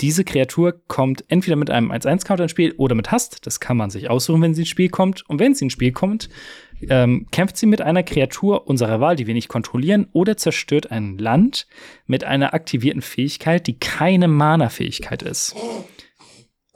Diese 0.00 0.24
Kreatur 0.24 0.82
kommt 0.88 1.24
entweder 1.28 1.54
mit 1.54 1.70
einem 1.70 1.92
1-1-Counter 1.92 2.44
ins 2.44 2.50
Spiel 2.50 2.72
oder 2.72 2.96
mit 2.96 3.12
Hast. 3.12 3.46
Das 3.46 3.60
kann 3.60 3.76
man 3.76 3.90
sich 3.90 4.10
aussuchen, 4.10 4.42
wenn 4.42 4.52
sie 4.52 4.62
ins 4.62 4.68
Spiel 4.68 4.88
kommt. 4.88 5.28
Und 5.28 5.38
wenn 5.38 5.54
sie 5.54 5.66
ins 5.66 5.72
Spiel 5.72 5.92
kommt, 5.92 6.28
ähm, 6.88 7.28
kämpft 7.30 7.56
sie 7.56 7.66
mit 7.66 7.80
einer 7.80 8.02
Kreatur 8.02 8.66
unserer 8.66 9.00
Wahl, 9.00 9.14
die 9.14 9.28
wir 9.28 9.34
nicht 9.34 9.48
kontrollieren, 9.48 10.08
oder 10.12 10.36
zerstört 10.36 10.90
ein 10.90 11.16
Land 11.18 11.68
mit 12.06 12.24
einer 12.24 12.54
aktivierten 12.54 13.02
Fähigkeit, 13.02 13.68
die 13.68 13.78
keine 13.78 14.26
Mana-Fähigkeit 14.26 15.22
ist. 15.22 15.54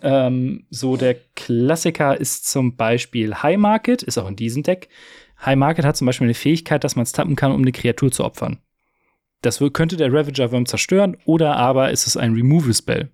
Ähm, 0.01 0.67
so 0.71 0.97
der 0.97 1.17
Klassiker 1.35 2.19
ist 2.19 2.49
zum 2.49 2.77
Beispiel 2.77 3.35
High 3.35 3.59
Market, 3.59 4.05
ist 4.05 4.17
auch 4.17 4.29
in 4.29 4.37
diesem 4.37 4.63
Deck. 4.63 4.89
High 5.45 5.57
Market 5.57 5.85
hat 5.85 5.97
zum 5.97 6.07
Beispiel 6.07 6.27
eine 6.27 6.35
Fähigkeit, 6.35 6.85
dass 6.85 6.95
man 6.95 7.03
es 7.03 7.13
tappen 7.13 7.35
kann, 7.35 7.51
um 7.51 7.63
eine 7.63 7.73
Kreatur 7.73 8.13
zu 8.13 8.25
opfern. 8.25 8.61
Das 9.43 9.63
könnte 9.73 9.97
der 9.97 10.13
Ravager-Worm 10.13 10.67
zerstören 10.67 11.17
oder 11.25 11.57
aber 11.57 11.91
ist 11.91 12.07
es 12.07 12.17
ein 12.17 12.35
Removal-Spell. 12.35 13.11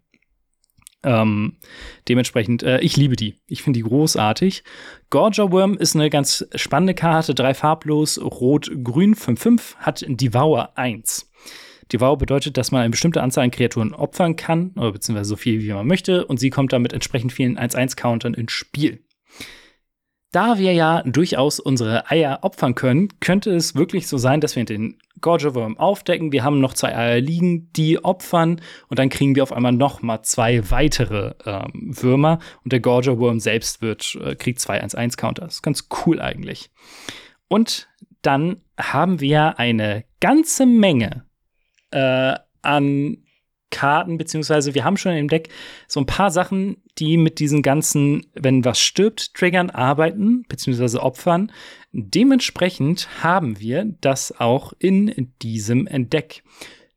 Ähm, 1.05 1.59
dementsprechend, 2.09 2.63
äh, 2.63 2.81
ich 2.81 2.97
liebe 2.97 3.15
die. 3.15 3.39
Ich 3.47 3.63
finde 3.63 3.79
die 3.79 3.85
großartig. 3.85 4.65
Gorger 5.11 5.53
Worm 5.53 5.77
ist 5.77 5.95
eine 5.95 6.09
ganz 6.09 6.47
spannende 6.55 6.95
Karte, 6.95 7.35
drei 7.35 7.53
farblos, 7.53 8.19
rot, 8.19 8.71
grün, 8.83 9.15
5-5, 9.15 9.77
hat 9.77 10.05
Devour 10.09 10.79
1. 10.79 11.31
Devour 11.93 12.17
bedeutet, 12.17 12.57
dass 12.57 12.73
man 12.73 12.81
eine 12.81 12.91
bestimmte 12.91 13.23
Anzahl 13.23 13.45
an 13.45 13.51
Kreaturen 13.51 13.93
opfern 13.93 14.37
kann, 14.37 14.73
oder 14.77 14.93
beziehungsweise 14.93 15.29
so 15.29 15.37
viel, 15.37 15.61
wie 15.63 15.73
man 15.73 15.87
möchte, 15.87 16.25
und 16.25 16.41
sie 16.41 16.49
kommt 16.49 16.73
dann 16.73 16.81
mit 16.81 16.95
entsprechend 16.95 17.35
vielen 17.35 17.59
1-1-Countern 17.59 18.33
ins 18.33 18.53
Spiel. 18.53 19.05
Da 20.35 20.59
wir 20.59 20.73
ja 20.73 21.01
durchaus 21.05 21.61
unsere 21.61 22.11
Eier 22.11 22.41
opfern 22.43 22.75
können, 22.75 23.07
könnte 23.21 23.55
es 23.55 23.77
wirklich 23.77 24.09
so 24.09 24.19
sein, 24.19 24.41
dass 24.41 24.57
wir 24.57 24.65
den 24.65 24.99
Gorgerworm 25.21 25.79
aufdecken. 25.79 26.33
Wir 26.33 26.43
haben 26.43 26.59
noch 26.59 26.75
zwei 26.75 26.97
Eier 26.97 27.21
liegen, 27.21 27.73
die 27.75 28.03
opfern 28.03 28.61
und 28.89 28.99
dann 28.99 29.11
kriegen 29.11 29.37
wir 29.37 29.45
auf 29.45 29.53
einmal 29.53 29.71
noch 29.71 30.03
mal 30.03 30.25
zwei 30.25 30.73
weitere 30.73 31.35
ähm, 31.47 31.71
Würmer 31.73 32.41
und 32.65 32.73
der 32.73 32.81
Gorgerworm 32.81 33.39
selbst 33.39 33.81
wird 33.81 34.19
äh, 34.25 34.35
kriegt 34.35 34.59
zwei 34.59 34.83
1-1 34.83 35.17
Counter. 35.17 35.45
Das 35.45 35.55
ist 35.55 35.63
ganz 35.63 35.89
cool 36.05 36.21
eigentlich. 36.21 36.69
Und 37.47 37.87
dann 38.23 38.57
haben 38.77 39.21
wir 39.21 39.61
eine 39.61 40.03
ganze 40.19 40.67
Menge 40.67 41.27
äh, 41.93 42.35
an 42.61 43.24
Karten, 43.75 44.19
beziehungsweise 44.19 44.75
wir 44.75 44.85
haben 44.85 44.97
schon 44.97 45.17
im 45.17 45.29
Deck 45.29 45.49
so 45.89 45.99
ein 45.99 46.07
paar 46.07 46.31
Sachen, 46.31 46.77
die 46.99 47.17
mit 47.17 47.41
diesen 47.41 47.61
ganzen, 47.61 48.25
wenn 48.35 48.65
was 48.65 48.79
stirbt, 48.79 49.35
Triggern 49.35 49.71
arbeiten, 49.71 50.45
beziehungsweise 50.49 51.03
Opfern. 51.03 51.51
Dementsprechend 51.93 53.09
haben 53.23 53.59
wir 53.59 53.85
das 54.01 54.39
auch 54.39 54.73
in 54.79 55.33
diesem 55.43 55.89
Deck. 56.09 56.45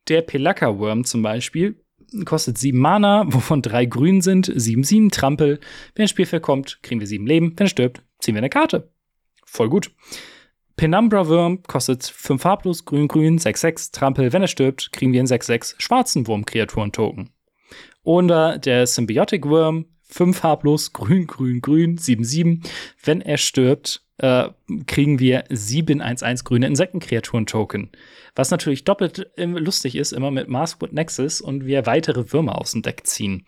Der 0.08 0.22
Pelaka-Worm 0.22 1.04
zum 1.04 1.24
Beispiel 1.24 1.82
kostet 2.26 2.60
sieben 2.60 2.80
Mana, 2.80 3.26
wovon 3.28 3.64
drei 3.64 3.86
grün 3.86 4.22
sind, 4.22 4.52
sieben, 4.56 4.84
sieben 4.84 5.10
Trampel. 5.10 5.60
Wenn 5.96 6.06
ein 6.06 6.10
Spielfeld 6.10 6.44
kommt, 6.44 6.82
kriegen 6.84 7.02
wir 7.02 7.08
sieben 7.08 7.26
Leben. 7.26 7.54
Wenn 7.58 7.66
er 7.66 7.70
stirbt, 7.70 8.04
ziehen 8.20 8.36
wir 8.36 8.40
eine 8.40 8.50
Karte. 8.50 8.92
Voll 9.46 9.70
gut. 9.70 9.92
Penumbra 10.78 11.28
Wurm 11.28 11.64
kostet 11.64 12.04
5 12.06 12.40
farblos, 12.40 12.86
grün, 12.86 13.08
grün, 13.08 13.40
6-6, 13.40 13.92
Trampel. 13.92 14.32
Wenn 14.32 14.44
er 14.44 14.48
stirbt, 14.48 14.92
kriegen 14.92 15.12
wir 15.12 15.20
einen 15.20 15.28
6-6 15.28 15.74
schwarzen 15.80 16.28
Wurm-Kreaturen-Token. 16.28 17.32
Oder 18.04 18.60
der 18.60 18.86
Symbiotic 18.86 19.48
Worm, 19.48 19.86
5 20.04 20.38
farblos, 20.38 20.94
grün, 20.94 21.26
grün, 21.26 21.62
grün, 21.62 21.98
7-7. 21.98 22.64
Wenn 23.04 23.22
er 23.22 23.38
stirbt, 23.38 24.04
äh, 24.20 24.50
kriegen 24.86 25.20
wir 25.20 25.46
7-1-1 25.50 26.44
grüne 26.44 26.68
Insektenkreaturen-Token. 26.68 27.92
Was 28.36 28.52
natürlich 28.52 28.84
doppelt 28.84 29.32
lustig 29.36 29.96
ist, 29.96 30.12
immer 30.12 30.30
mit 30.30 30.48
Maskwood 30.48 30.94
Nexus 30.94 31.42
und 31.42 31.66
wir 31.66 31.88
weitere 31.88 32.32
Würmer 32.32 32.62
aus 32.62 32.74
dem 32.74 32.84
Deck 32.84 33.08
ziehen. 33.08 33.48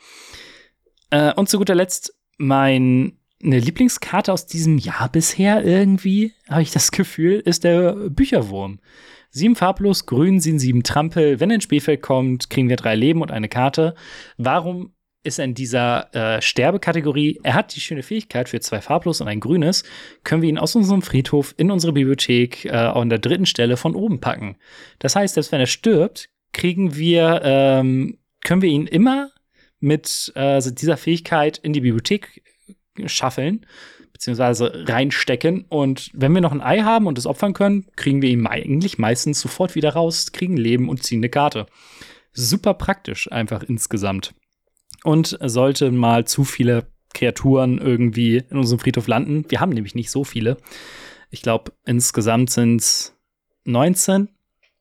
Äh, 1.12 1.34
und 1.36 1.48
zu 1.48 1.60
guter 1.60 1.76
Letzt 1.76 2.16
mein 2.40 3.19
eine 3.44 3.60
Lieblingskarte 3.60 4.34
aus 4.34 4.46
diesem 4.46 4.78
Jahr 4.78 5.10
bisher 5.10 5.64
irgendwie, 5.64 6.34
habe 6.50 6.62
ich 6.62 6.72
das 6.72 6.92
Gefühl, 6.92 7.42
ist 7.46 7.64
der 7.64 7.94
Bücherwurm. 7.94 8.80
Sieben 9.32 9.56
farblos, 9.56 10.06
grün 10.06 10.40
sind 10.40 10.60
sieben 10.60 10.84
Trampel. 10.84 11.40
Wenn 11.40 11.52
ein 11.52 11.62
Spielfeld 11.62 12.02
kommt, 12.02 12.50
kriegen 12.50 12.68
wir 12.68 12.78
drei 12.78 12.96
Leben 12.96 13.22
und 13.22 13.32
eine 13.32 13.48
Karte. 13.48 13.94
Warum 14.38 14.92
ist 15.24 15.38
er 15.38 15.46
in 15.46 15.54
dieser 15.54 16.14
äh, 16.16 16.42
Sterbekategorie? 16.42 17.40
Er 17.44 17.54
hat 17.54 17.76
die 17.76 17.80
schöne 17.80 18.02
Fähigkeit 18.02 18.50
für 18.50 18.60
zwei 18.60 18.82
farblos 18.82 19.22
und 19.22 19.28
ein 19.28 19.40
grünes. 19.40 19.84
Können 20.24 20.42
wir 20.42 20.50
ihn 20.50 20.58
aus 20.58 20.76
unserem 20.76 21.04
Friedhof 21.04 21.54
in 21.58 21.70
unsere 21.70 21.94
Bibliothek 21.94 22.66
äh, 22.66 22.72
an 22.72 23.10
der 23.10 23.20
dritten 23.20 23.46
Stelle 23.46 23.78
von 23.78 23.96
oben 23.96 24.20
packen. 24.20 24.58
Das 24.98 25.16
heißt, 25.16 25.36
selbst 25.36 25.52
wenn 25.52 25.60
er 25.60 25.68
stirbt, 25.68 26.30
kriegen 26.52 26.96
wir, 26.96 27.42
ähm, 27.44 28.18
können 28.44 28.64
wir 28.64 28.70
ihn 28.70 28.88
immer 28.88 29.30
mit 29.80 30.32
äh, 30.36 30.60
dieser 30.72 30.98
Fähigkeit 30.98 31.60
in 31.60 31.74
die 31.74 31.82
Bibliothek 31.82 32.42
schaffeln, 33.08 33.66
beziehungsweise 34.12 34.86
reinstecken. 34.88 35.66
Und 35.70 36.10
wenn 36.14 36.34
wir 36.34 36.42
noch 36.42 36.52
ein 36.52 36.62
Ei 36.62 36.82
haben 36.82 37.08
und 37.08 37.18
es 37.18 37.26
opfern 37.26 37.54
können, 37.54 37.86
kriegen 37.96 38.22
wir 38.22 38.30
ihn 38.30 38.46
eigentlich 38.48 38.98
meistens 38.98 39.40
sofort 39.40 39.76
wieder 39.76 39.94
raus, 39.94 40.32
kriegen 40.32 40.58
Leben 40.58 40.90
und 40.90 41.04
ziehen 41.04 41.20
eine 41.20 41.30
Karte. 41.30 41.68
Super 42.34 42.74
praktisch 42.74 43.32
einfach 43.32 43.64
insgesamt. 43.64 44.34
Und 45.04 45.38
sollte 45.42 45.92
mal 45.92 46.26
zu 46.26 46.44
viele 46.44 46.88
Kreaturen 47.14 47.80
irgendwie 47.80 48.44
in 48.50 48.58
unserem 48.58 48.80
Friedhof 48.80 49.08
landen, 49.08 49.46
wir 49.50 49.60
haben 49.60 49.72
nämlich 49.72 49.96
nicht 49.96 50.12
so 50.12 50.24
viele. 50.24 50.58
Ich 51.32 51.42
glaube, 51.42 51.72
insgesamt 51.86 52.50
sind 52.50 52.82
es 52.82 53.16
19, 53.66 54.30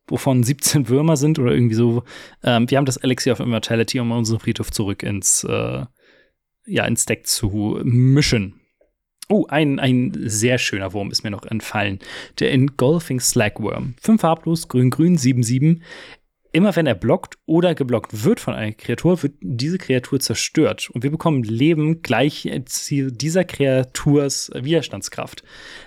wovon 0.06 0.42
17 0.42 0.88
Würmer 0.88 1.16
sind 1.16 1.38
oder 1.38 1.52
irgendwie 1.52 1.74
so. 1.74 2.02
Ähm, 2.42 2.70
wir 2.70 2.78
haben 2.78 2.86
das 2.86 2.96
Elixir 2.96 3.32
of 3.32 3.40
Immortality, 3.40 4.00
um 4.00 4.10
unseren 4.10 4.40
Friedhof 4.40 4.70
zurück 4.70 5.02
ins 5.02 5.44
äh, 5.44 5.84
ja, 6.68 6.84
ins 6.84 7.06
Deck 7.06 7.26
zu 7.26 7.80
mischen. 7.82 8.60
Oh, 9.28 9.46
ein, 9.48 9.78
ein 9.78 10.12
sehr 10.16 10.56
schöner 10.56 10.94
Wurm 10.94 11.10
ist 11.10 11.22
mir 11.22 11.30
noch 11.30 11.44
entfallen. 11.44 11.98
Der 12.38 12.52
Engulfing 12.52 13.20
Slagworm. 13.20 13.94
5 14.00 14.20
farblos, 14.20 14.68
grün-grün, 14.68 15.18
7-7. 15.18 15.80
Immer 16.52 16.74
wenn 16.76 16.86
er 16.86 16.94
blockt 16.94 17.36
oder 17.44 17.74
geblockt 17.74 18.24
wird 18.24 18.40
von 18.40 18.54
einer 18.54 18.72
Kreatur, 18.72 19.22
wird 19.22 19.34
diese 19.42 19.76
Kreatur 19.76 20.18
zerstört. 20.18 20.88
Und 20.90 21.02
wir 21.02 21.10
bekommen 21.10 21.42
Leben 21.42 22.00
gleich 22.00 22.48
dieser 22.50 23.44
Kreaturs 23.44 24.50
Widerstandskraft. 24.54 25.42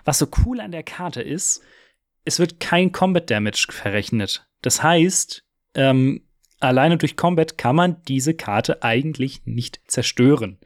Was 0.05 0.19
so 0.19 0.27
cool 0.45 0.59
an 0.59 0.71
der 0.71 0.83
Karte 0.83 1.23
ist, 1.23 1.63
es 2.25 2.37
wird 2.37 2.59
kein 2.59 2.91
Combat 2.91 3.27
Damage 3.27 3.67
verrechnet. 3.71 4.45
Das 4.61 4.83
heißt, 4.83 5.43
ähm, 5.73 6.27
alleine 6.61 6.97
durch 6.97 7.17
Combat 7.17 7.57
kann 7.57 7.75
man 7.75 8.01
diese 8.07 8.33
Karte 8.33 8.83
eigentlich 8.83 9.45
nicht 9.45 9.81
zerstören. 9.87 10.59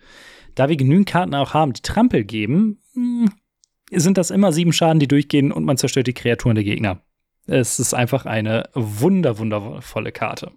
Da 0.56 0.70
wir 0.70 0.78
genügend 0.78 1.08
Karten 1.08 1.36
auch 1.36 1.54
haben, 1.54 1.74
die 1.74 1.82
Trampel 1.82 2.24
geben, 2.24 2.82
hm, 2.94 3.30
sind 3.92 4.18
das 4.18 4.32
immer 4.32 4.52
sieben 4.52 4.74
Schaden, 4.74 5.00
die 5.00 5.08
durchgehen 5.08 5.52
und 5.52 5.66
man 5.66 5.78
zerstört 5.78 6.08
die 6.08 6.14
Kreaturen 6.14 6.56
der 6.56 6.64
Gegner. 6.64 7.02
Es 7.48 7.80
ist 7.80 7.94
einfach 7.94 8.26
eine 8.26 8.70
wunder, 8.74 9.38
wundervolle 9.38 10.12
Karte. 10.12 10.52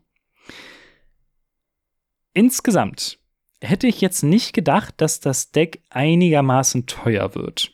Insgesamt 2.32 3.18
hätte 3.60 3.86
ich 3.86 4.00
jetzt 4.00 4.22
nicht 4.22 4.52
gedacht, 4.52 4.94
dass 4.98 5.20
das 5.20 5.50
Deck 5.50 5.82
einigermaßen 5.90 6.86
teuer 6.86 7.34
wird. 7.34 7.72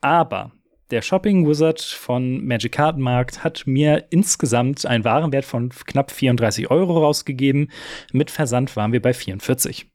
Aber 0.00 0.52
der 0.90 1.02
Shopping 1.02 1.46
Wizard 1.46 1.80
von 1.80 2.44
Magic 2.44 2.72
Kartenmarkt 2.72 3.44
hat 3.44 3.66
mir 3.66 4.06
insgesamt 4.10 4.86
einen 4.86 5.04
Warenwert 5.04 5.44
von 5.44 5.68
knapp 5.70 6.10
34 6.10 6.70
Euro 6.70 6.98
rausgegeben. 6.98 7.70
Mit 8.12 8.30
Versand 8.30 8.74
waren 8.76 8.92
wir 8.92 9.02
bei 9.02 9.12
44. 9.12 9.86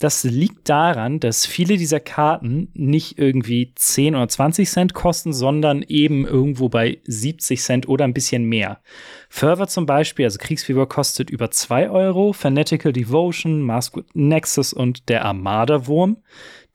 Das 0.00 0.24
liegt 0.24 0.68
daran, 0.68 1.20
dass 1.20 1.46
viele 1.46 1.76
dieser 1.76 2.00
Karten 2.00 2.68
nicht 2.74 3.16
irgendwie 3.18 3.72
10 3.76 4.16
oder 4.16 4.28
20 4.28 4.68
Cent 4.68 4.92
kosten, 4.92 5.32
sondern 5.32 5.82
eben 5.82 6.26
irgendwo 6.26 6.68
bei 6.68 6.98
70 7.04 7.62
Cent 7.62 7.88
oder 7.88 8.04
ein 8.04 8.12
bisschen 8.12 8.44
mehr. 8.44 8.80
Fervor 9.28 9.68
zum 9.68 9.86
Beispiel, 9.86 10.24
also 10.24 10.38
Kriegsfieber, 10.38 10.88
kostet 10.88 11.30
über 11.30 11.50
2 11.50 11.90
Euro, 11.90 12.32
Fanatical 12.32 12.92
Devotion, 12.92 13.62
Maskwood 13.62 14.06
Nexus 14.14 14.72
und 14.72 15.08
der 15.08 15.24
Armada-Wurm, 15.24 16.18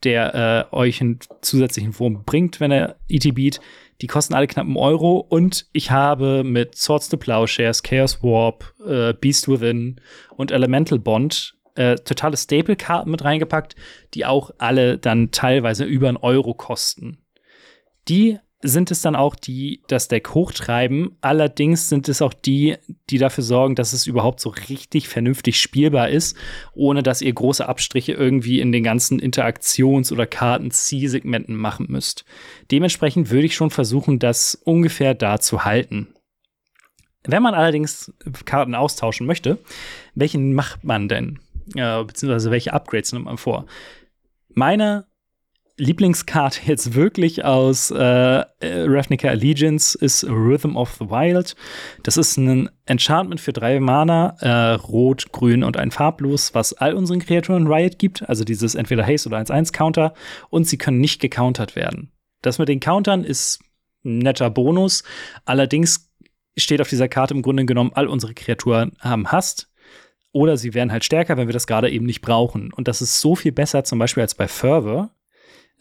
der 0.04 0.68
äh, 0.72 0.74
euch 0.74 1.00
einen 1.00 1.18
zusätzlichen 1.40 1.98
Wurm 1.98 2.24
bringt, 2.24 2.60
wenn 2.60 2.70
er 2.70 2.96
ET 3.08 3.34
beat, 3.34 3.60
die 4.00 4.06
kosten 4.06 4.34
alle 4.34 4.46
knapp 4.46 4.66
einen 4.66 4.76
Euro 4.76 5.18
und 5.18 5.66
ich 5.72 5.90
habe 5.90 6.42
mit 6.44 6.74
Swords 6.76 7.08
to 7.08 7.16
Plowshares, 7.16 7.82
Chaos 7.82 8.22
Warp, 8.22 8.74
äh, 8.86 9.12
Beast 9.12 9.48
Within 9.48 10.00
und 10.36 10.50
Elemental 10.50 10.98
Bond 10.98 11.54
äh, 11.74 11.96
totale 11.96 12.36
Staple-Karten 12.36 13.10
mit 13.10 13.24
reingepackt, 13.24 13.76
die 14.14 14.26
auch 14.26 14.50
alle 14.58 14.98
dann 14.98 15.30
teilweise 15.30 15.84
über 15.84 16.08
einen 16.08 16.16
Euro 16.16 16.54
kosten. 16.54 17.18
Die 18.08 18.38
sind 18.62 18.90
es 18.90 19.00
dann 19.00 19.16
auch, 19.16 19.34
die 19.34 19.80
das 19.88 20.08
Deck 20.08 20.34
hochtreiben. 20.34 21.16
Allerdings 21.20 21.88
sind 21.88 22.08
es 22.08 22.20
auch 22.20 22.34
die, 22.34 22.76
die 23.08 23.18
dafür 23.18 23.42
sorgen, 23.42 23.74
dass 23.74 23.92
es 23.92 24.06
überhaupt 24.06 24.40
so 24.40 24.50
richtig 24.68 25.08
vernünftig 25.08 25.60
spielbar 25.60 26.10
ist, 26.10 26.36
ohne 26.74 27.02
dass 27.02 27.22
ihr 27.22 27.32
große 27.32 27.66
Abstriche 27.66 28.12
irgendwie 28.12 28.60
in 28.60 28.72
den 28.72 28.84
ganzen 28.84 29.18
Interaktions- 29.18 30.12
oder 30.12 30.26
Karten-Zielsegmenten 30.26 31.56
machen 31.56 31.86
müsst. 31.88 32.24
Dementsprechend 32.70 33.30
würde 33.30 33.46
ich 33.46 33.54
schon 33.54 33.70
versuchen, 33.70 34.18
das 34.18 34.54
ungefähr 34.54 35.14
da 35.14 35.40
zu 35.40 35.64
halten. 35.64 36.08
Wenn 37.24 37.42
man 37.42 37.54
allerdings 37.54 38.12
Karten 38.44 38.74
austauschen 38.74 39.26
möchte, 39.26 39.58
welchen 40.14 40.54
macht 40.54 40.84
man 40.84 41.08
denn? 41.08 41.38
äh, 41.74 42.04
beziehungsweise 42.04 42.50
welche 42.50 42.72
Upgrades 42.72 43.12
nimmt 43.12 43.26
man 43.26 43.38
vor. 43.38 43.66
Meine 44.48 45.06
Lieblingskarte 45.80 46.60
jetzt 46.66 46.94
wirklich 46.94 47.44
aus 47.44 47.90
äh, 47.90 48.44
Ravnica 48.62 49.28
Allegiance 49.28 49.96
ist 49.98 50.24
Rhythm 50.24 50.76
of 50.76 50.94
the 50.98 51.06
Wild. 51.06 51.56
Das 52.02 52.18
ist 52.18 52.36
ein 52.36 52.68
Enchantment 52.84 53.40
für 53.40 53.54
drei 53.54 53.80
Mana, 53.80 54.36
äh, 54.40 54.74
Rot, 54.74 55.32
Grün 55.32 55.64
und 55.64 55.78
ein 55.78 55.90
Farblos, 55.90 56.54
was 56.54 56.74
all 56.74 56.94
unseren 56.94 57.20
Kreaturen 57.20 57.66
Riot 57.66 57.98
gibt. 57.98 58.28
Also 58.28 58.44
dieses 58.44 58.74
entweder 58.74 59.06
Haste 59.06 59.30
oder 59.30 59.38
1-1 59.38 59.72
Counter. 59.72 60.12
Und 60.50 60.68
sie 60.68 60.76
können 60.76 61.00
nicht 61.00 61.20
gecountert 61.20 61.76
werden. 61.76 62.12
Das 62.42 62.58
mit 62.58 62.68
den 62.68 62.80
Countern 62.80 63.24
ist 63.24 63.60
ein 64.04 64.18
netter 64.18 64.50
Bonus. 64.50 65.02
Allerdings 65.46 66.10
steht 66.58 66.82
auf 66.82 66.90
dieser 66.90 67.08
Karte 67.08 67.32
im 67.32 67.42
Grunde 67.42 67.64
genommen, 67.64 67.92
all 67.94 68.06
unsere 68.06 68.34
Kreaturen 68.34 68.92
haben 69.00 69.28
Hast. 69.28 69.70
Oder 70.32 70.58
sie 70.58 70.74
werden 70.74 70.92
halt 70.92 71.04
stärker, 71.04 71.38
wenn 71.38 71.48
wir 71.48 71.54
das 71.54 71.66
gerade 71.66 71.90
eben 71.90 72.04
nicht 72.04 72.20
brauchen. 72.20 72.70
Und 72.72 72.86
das 72.86 73.00
ist 73.00 73.20
so 73.20 73.34
viel 73.34 73.52
besser, 73.52 73.82
zum 73.82 73.98
Beispiel 73.98 74.22
als 74.22 74.34
bei 74.34 74.46
Fervor. 74.46 75.10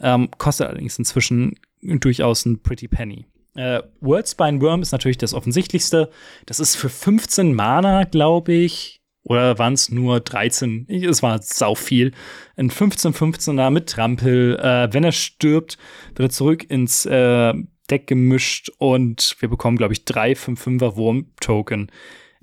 Ähm, 0.01 0.29
kostet 0.37 0.67
allerdings 0.67 0.97
inzwischen 0.97 1.55
durchaus 1.81 2.45
ein 2.45 2.61
Pretty 2.61 2.87
Penny. 2.87 3.25
Äh, 3.55 3.81
Worldspine 4.01 4.61
Worm 4.61 4.81
ist 4.81 4.91
natürlich 4.91 5.17
das 5.17 5.33
offensichtlichste. 5.33 6.09
Das 6.45 6.59
ist 6.59 6.75
für 6.75 6.89
15 6.89 7.53
Mana, 7.53 8.03
glaube 8.03 8.53
ich. 8.53 9.01
Oder 9.23 9.59
waren 9.59 9.73
es 9.73 9.89
nur 9.89 10.21
13? 10.21 10.87
Es 10.89 11.21
war 11.21 11.41
sau 11.41 11.75
viel. 11.75 12.13
Ein 12.55 12.71
15-15er 12.71 13.69
mit 13.69 13.89
Trampel. 13.89 14.57
Äh, 14.57 14.93
wenn 14.93 15.03
er 15.03 15.11
stirbt, 15.11 15.77
wird 16.15 16.29
er 16.29 16.33
zurück 16.33 16.69
ins 16.69 17.05
äh, 17.05 17.53
Deck 17.89 18.07
gemischt 18.07 18.71
und 18.77 19.35
wir 19.39 19.49
bekommen, 19.49 19.77
glaube 19.77 19.93
ich, 19.93 20.05
drei 20.05 20.33
5-5er 20.33 20.95
Wurm-Token. 20.95 21.91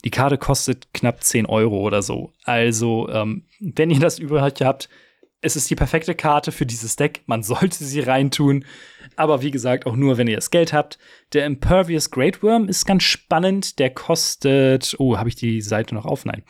Die 0.05 0.11
Karte 0.11 0.38
kostet 0.38 0.92
knapp 0.92 1.25
10 1.25 1.47
Euro 1.47 1.81
oder 1.81 2.03
so. 2.03 2.33
Also, 2.45 3.09
ähm, 3.09 3.45
wenn 3.59 3.90
ihr 3.90 4.01
das 4.01 4.19
überhaupt 4.19 4.61
habt, 4.61 4.88
es 5.40 5.57
ist 5.57 5.70
die 5.70 5.77
perfekte 5.77 6.14
Karte 6.14 6.51
für 6.53 6.66
dieses 6.66 6.96
Deck. 6.96 7.22
Man 7.27 7.42
sollte 7.42 7.85
sie 7.85 8.01
reintun. 8.01 8.64
Aber 9.16 9.42
wie 9.42 9.51
gesagt, 9.51 9.87
auch 9.87 9.96
nur, 9.96 10.18
wenn 10.18 10.27
ihr 10.27 10.37
das 10.37 10.51
Geld 10.51 10.72
habt. 10.72 10.99
Der 11.33 11.46
Impervious 11.46 12.11
Great 12.11 12.42
Worm 12.42 12.68
ist 12.68 12.87
ganz 12.87 13.03
spannend. 13.03 13.79
Der 13.79 13.90
kostet. 13.90 14.96
Oh, 14.99 15.16
habe 15.18 15.29
ich 15.29 15.37
die 15.37 15.61
Seite 15.61 15.94
noch 15.94 16.07
auf? 16.07 16.25
Nein. 16.25 16.42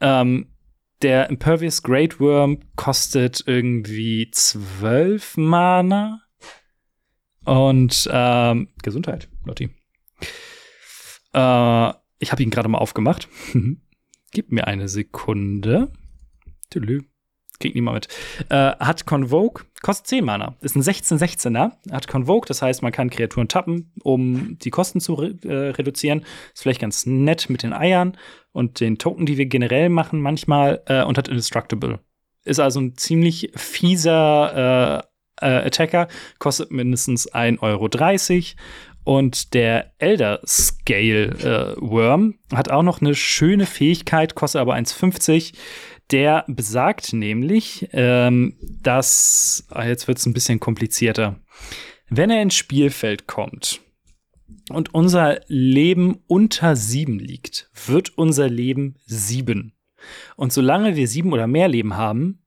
Ähm, 0.00 0.54
der 1.02 1.28
Impervious 1.30 1.82
Great 1.82 2.20
Worm 2.20 2.60
kostet 2.76 3.44
irgendwie 3.46 4.30
12 4.30 5.36
Mana. 5.36 6.20
Und 7.44 8.08
ähm, 8.12 8.68
Gesundheit, 8.82 9.28
Lotti. 9.44 9.70
Äh, 11.32 11.92
ich 12.18 12.32
habe 12.32 12.42
ihn 12.42 12.50
gerade 12.50 12.68
mal 12.68 12.78
aufgemacht. 12.78 13.28
Gib 14.32 14.52
mir 14.52 14.66
eine 14.66 14.88
Sekunde. 14.88 15.90
Tülü. 16.68 17.04
Kriegt 17.60 17.74
niemand 17.74 17.94
mit. 17.94 18.08
Äh, 18.50 18.76
hat 18.76 19.06
Convoke, 19.06 19.64
kostet 19.82 20.06
10 20.08 20.24
Mana. 20.24 20.54
Ist 20.60 20.76
ein 20.76 20.82
16-16er. 20.82 21.72
Hat 21.90 22.08
Convoke, 22.08 22.46
das 22.46 22.62
heißt, 22.62 22.82
man 22.82 22.92
kann 22.92 23.10
Kreaturen 23.10 23.48
tappen, 23.48 23.92
um 24.02 24.58
die 24.58 24.70
Kosten 24.70 25.00
zu 25.00 25.14
re 25.14 25.34
äh, 25.44 25.70
reduzieren. 25.70 26.24
Ist 26.54 26.62
vielleicht 26.62 26.80
ganz 26.80 27.06
nett 27.06 27.50
mit 27.50 27.62
den 27.62 27.72
Eiern 27.72 28.16
und 28.52 28.80
den 28.80 28.98
Token, 28.98 29.26
die 29.26 29.38
wir 29.38 29.46
generell 29.46 29.88
machen 29.88 30.20
manchmal. 30.20 30.82
Äh, 30.86 31.02
und 31.02 31.18
hat 31.18 31.28
Indestructible. 31.28 32.00
Ist 32.44 32.60
also 32.60 32.80
ein 32.80 32.96
ziemlich 32.96 33.50
fieser 33.56 35.04
äh, 35.40 35.46
äh, 35.46 35.66
Attacker. 35.66 36.08
Kostet 36.38 36.70
mindestens 36.70 37.30
1,30 37.32 37.62
Euro 37.62 37.88
und 39.08 39.54
der 39.54 39.92
Elder 39.96 40.40
Scale 40.46 41.76
äh, 41.78 41.80
Worm 41.80 42.34
hat 42.52 42.70
auch 42.70 42.82
noch 42.82 43.00
eine 43.00 43.14
schöne 43.14 43.64
Fähigkeit, 43.64 44.34
kostet 44.34 44.60
aber 44.60 44.74
1,50. 44.74 45.54
Der 46.10 46.44
besagt 46.48 47.12
nämlich, 47.12 47.88
ähm, 47.92 48.56
dass, 48.82 49.66
ah, 49.68 49.86
jetzt 49.86 50.08
wird 50.08 50.18
es 50.18 50.26
ein 50.26 50.32
bisschen 50.32 50.58
komplizierter, 50.58 51.38
wenn 52.08 52.30
er 52.30 52.40
ins 52.40 52.54
Spielfeld 52.54 53.26
kommt 53.26 53.80
und 54.70 54.94
unser 54.94 55.40
Leben 55.48 56.20
unter 56.26 56.76
sieben 56.76 57.18
liegt, 57.18 57.70
wird 57.86 58.16
unser 58.16 58.48
Leben 58.48 58.96
sieben. 59.04 59.74
Und 60.36 60.52
solange 60.52 60.96
wir 60.96 61.08
sieben 61.08 61.32
oder 61.32 61.46
mehr 61.46 61.68
Leben 61.68 61.96
haben, 61.96 62.42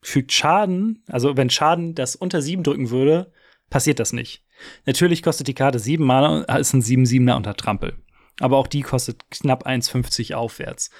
fügt 0.00 0.32
Schaden, 0.32 1.02
also 1.08 1.36
wenn 1.36 1.50
Schaden 1.50 1.94
das 1.94 2.16
unter 2.16 2.40
sieben 2.40 2.62
drücken 2.62 2.90
würde, 2.90 3.32
passiert 3.70 3.98
das 3.98 4.12
nicht. 4.12 4.44
Natürlich 4.86 5.22
kostet 5.22 5.48
die 5.48 5.54
Karte 5.54 5.78
7 5.78 6.04
Mana 6.04 6.42
ist 6.58 6.72
ein 6.74 6.82
7-7er 6.82 7.36
unter 7.36 7.54
Trampel. 7.54 7.94
Aber 8.40 8.58
auch 8.58 8.66
die 8.66 8.82
kostet 8.82 9.22
knapp 9.30 9.66
1,50 9.66 10.34
aufwärts. 10.34 10.90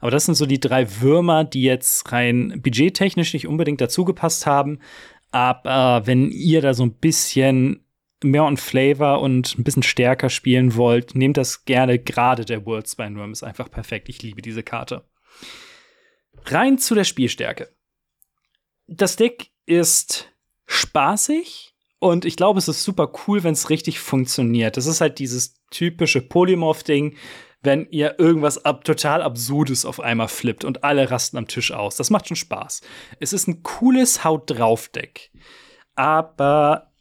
Aber 0.00 0.10
das 0.10 0.26
sind 0.26 0.34
so 0.34 0.46
die 0.46 0.60
drei 0.60 1.00
Würmer, 1.00 1.44
die 1.44 1.62
jetzt 1.62 2.12
rein 2.12 2.60
budgettechnisch 2.62 3.32
nicht 3.32 3.48
unbedingt 3.48 3.80
dazugepasst 3.80 4.46
haben. 4.46 4.78
Aber 5.32 6.06
wenn 6.06 6.30
ihr 6.30 6.62
da 6.62 6.74
so 6.74 6.84
ein 6.84 6.94
bisschen 6.94 7.84
mehr 8.22 8.44
und 8.44 8.60
Flavor 8.60 9.20
und 9.20 9.58
ein 9.58 9.64
bisschen 9.64 9.82
stärker 9.82 10.30
spielen 10.30 10.76
wollt, 10.76 11.14
nehmt 11.14 11.36
das 11.36 11.64
gerne. 11.64 11.98
Gerade 11.98 12.44
der 12.44 12.64
Worldspine 12.64 13.16
Worm 13.18 13.32
ist 13.32 13.42
einfach 13.42 13.70
perfekt. 13.70 14.08
Ich 14.08 14.22
liebe 14.22 14.42
diese 14.42 14.62
Karte. 14.62 15.04
Rein 16.46 16.78
zu 16.78 16.94
der 16.94 17.04
Spielstärke. 17.04 17.68
Das 18.86 19.16
Deck 19.16 19.50
ist 19.66 20.32
spaßig, 20.66 21.73
und 22.04 22.26
ich 22.26 22.36
glaube, 22.36 22.58
es 22.58 22.68
ist 22.68 22.84
super 22.84 23.10
cool, 23.26 23.44
wenn 23.44 23.54
es 23.54 23.70
richtig 23.70 23.98
funktioniert. 23.98 24.76
Das 24.76 24.84
ist 24.84 25.00
halt 25.00 25.18
dieses 25.18 25.54
typische 25.70 26.20
Polymorph-Ding, 26.20 27.16
wenn 27.62 27.88
ihr 27.90 28.18
irgendwas 28.18 28.62
ab 28.62 28.84
total 28.84 29.22
Absurdes 29.22 29.86
auf 29.86 30.00
einmal 30.00 30.28
flippt 30.28 30.66
und 30.66 30.84
alle 30.84 31.10
rasten 31.10 31.38
am 31.38 31.48
Tisch 31.48 31.72
aus. 31.72 31.96
Das 31.96 32.10
macht 32.10 32.28
schon 32.28 32.36
Spaß. 32.36 32.82
Es 33.20 33.32
ist 33.32 33.48
ein 33.48 33.62
cooles 33.62 34.22
Haut-drauf-Deck. 34.22 35.30
aber 35.96 36.92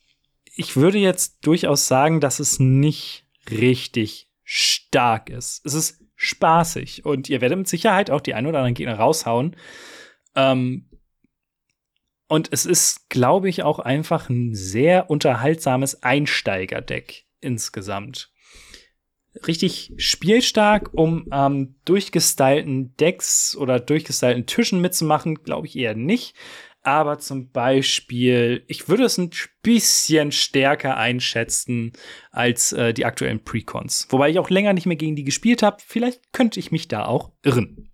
ich 0.56 0.78
würde 0.78 1.00
jetzt 1.00 1.46
durchaus 1.46 1.86
sagen, 1.86 2.22
dass 2.22 2.40
es 2.40 2.60
nicht 2.60 3.26
richtig 3.52 4.30
stark 4.46 5.30
ist. 5.30 5.66
Es 5.66 5.74
ist 5.74 6.02
spaßig 6.16 7.04
und 7.04 7.28
ihr 7.28 7.42
werdet 7.42 7.58
mit 7.58 7.68
Sicherheit 7.68 8.10
auch 8.10 8.22
die 8.22 8.36
ein 8.36 8.48
oder 8.48 8.60
anderen 8.60 8.76
Gegner 8.76 8.96
raushauen. 8.96 9.58
Ähm, 10.36 10.86
und 12.34 12.50
es 12.52 12.66
ist, 12.66 13.12
glaube 13.12 13.48
ich, 13.48 13.62
auch 13.62 13.78
einfach 13.78 14.28
ein 14.28 14.56
sehr 14.56 15.12
unterhaltsames 15.12 16.02
Einsteigerdeck 16.02 17.26
insgesamt. 17.42 18.32
Richtig 19.46 19.94
spielstark, 19.98 20.90
um 20.96 21.28
ähm, 21.32 21.76
durchgestylten 21.86 22.96
Decks 22.98 23.56
oder 23.56 23.80
durchgestylten 23.80 24.48
Tischen 24.48 24.82
mitzumachen, 24.82 25.44
glaube 25.44 25.68
ich 25.68 25.76
eher 25.76 25.94
nicht 25.94 26.36
aber 26.86 27.18
zum 27.18 27.50
Beispiel, 27.50 28.66
ich 28.68 28.90
würde 28.90 29.06
es 29.06 29.18
ein 29.18 29.32
bisschen 29.62 30.34
stärker 30.34 30.98
einschätzen 30.98 31.94
als 32.30 32.74
äh, 32.74 32.94
die 32.94 33.06
aktuellen 33.06 33.42
Precons. 33.42 34.08
Wobei 34.10 34.30
ich 34.30 34.38
auch 34.38 34.50
länger 34.50 34.74
nicht 34.74 34.86
mehr 34.86 34.98
gegen 34.98 35.16
die 35.16 35.24
gespielt 35.24 35.64
habe. 35.64 35.78
Vielleicht 35.86 36.34
könnte 36.34 36.60
ich 36.60 36.74
mich 36.74 36.90
da 36.90 37.06
auch 37.06 37.32
irren. 37.42 37.90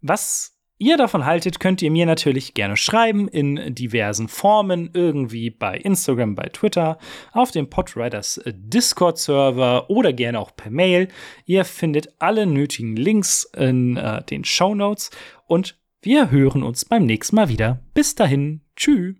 Was 0.00 0.59
ihr 0.80 0.96
davon 0.96 1.24
haltet, 1.24 1.60
könnt 1.60 1.82
ihr 1.82 1.90
mir 1.92 2.06
natürlich 2.06 2.54
gerne 2.54 2.76
schreiben 2.76 3.28
in 3.28 3.74
diversen 3.74 4.26
Formen, 4.26 4.90
irgendwie 4.92 5.50
bei 5.50 5.76
Instagram, 5.76 6.34
bei 6.34 6.48
Twitter, 6.48 6.98
auf 7.32 7.52
dem 7.52 7.70
Podriders 7.70 8.38
äh, 8.38 8.52
Discord-Server 8.56 9.88
oder 9.88 10.12
gerne 10.12 10.40
auch 10.40 10.56
per 10.56 10.70
Mail. 10.72 11.08
Ihr 11.44 11.64
findet 11.64 12.14
alle 12.18 12.46
nötigen 12.46 12.96
Links 12.96 13.44
in 13.56 13.96
äh, 13.96 14.24
den 14.24 14.44
Show 14.44 14.74
Notes 14.74 15.10
und 15.46 15.78
wir 16.02 16.30
hören 16.30 16.62
uns 16.62 16.84
beim 16.86 17.04
nächsten 17.04 17.36
Mal 17.36 17.48
wieder. 17.50 17.80
Bis 17.94 18.14
dahin. 18.14 18.62
Tschüss. 18.74 19.19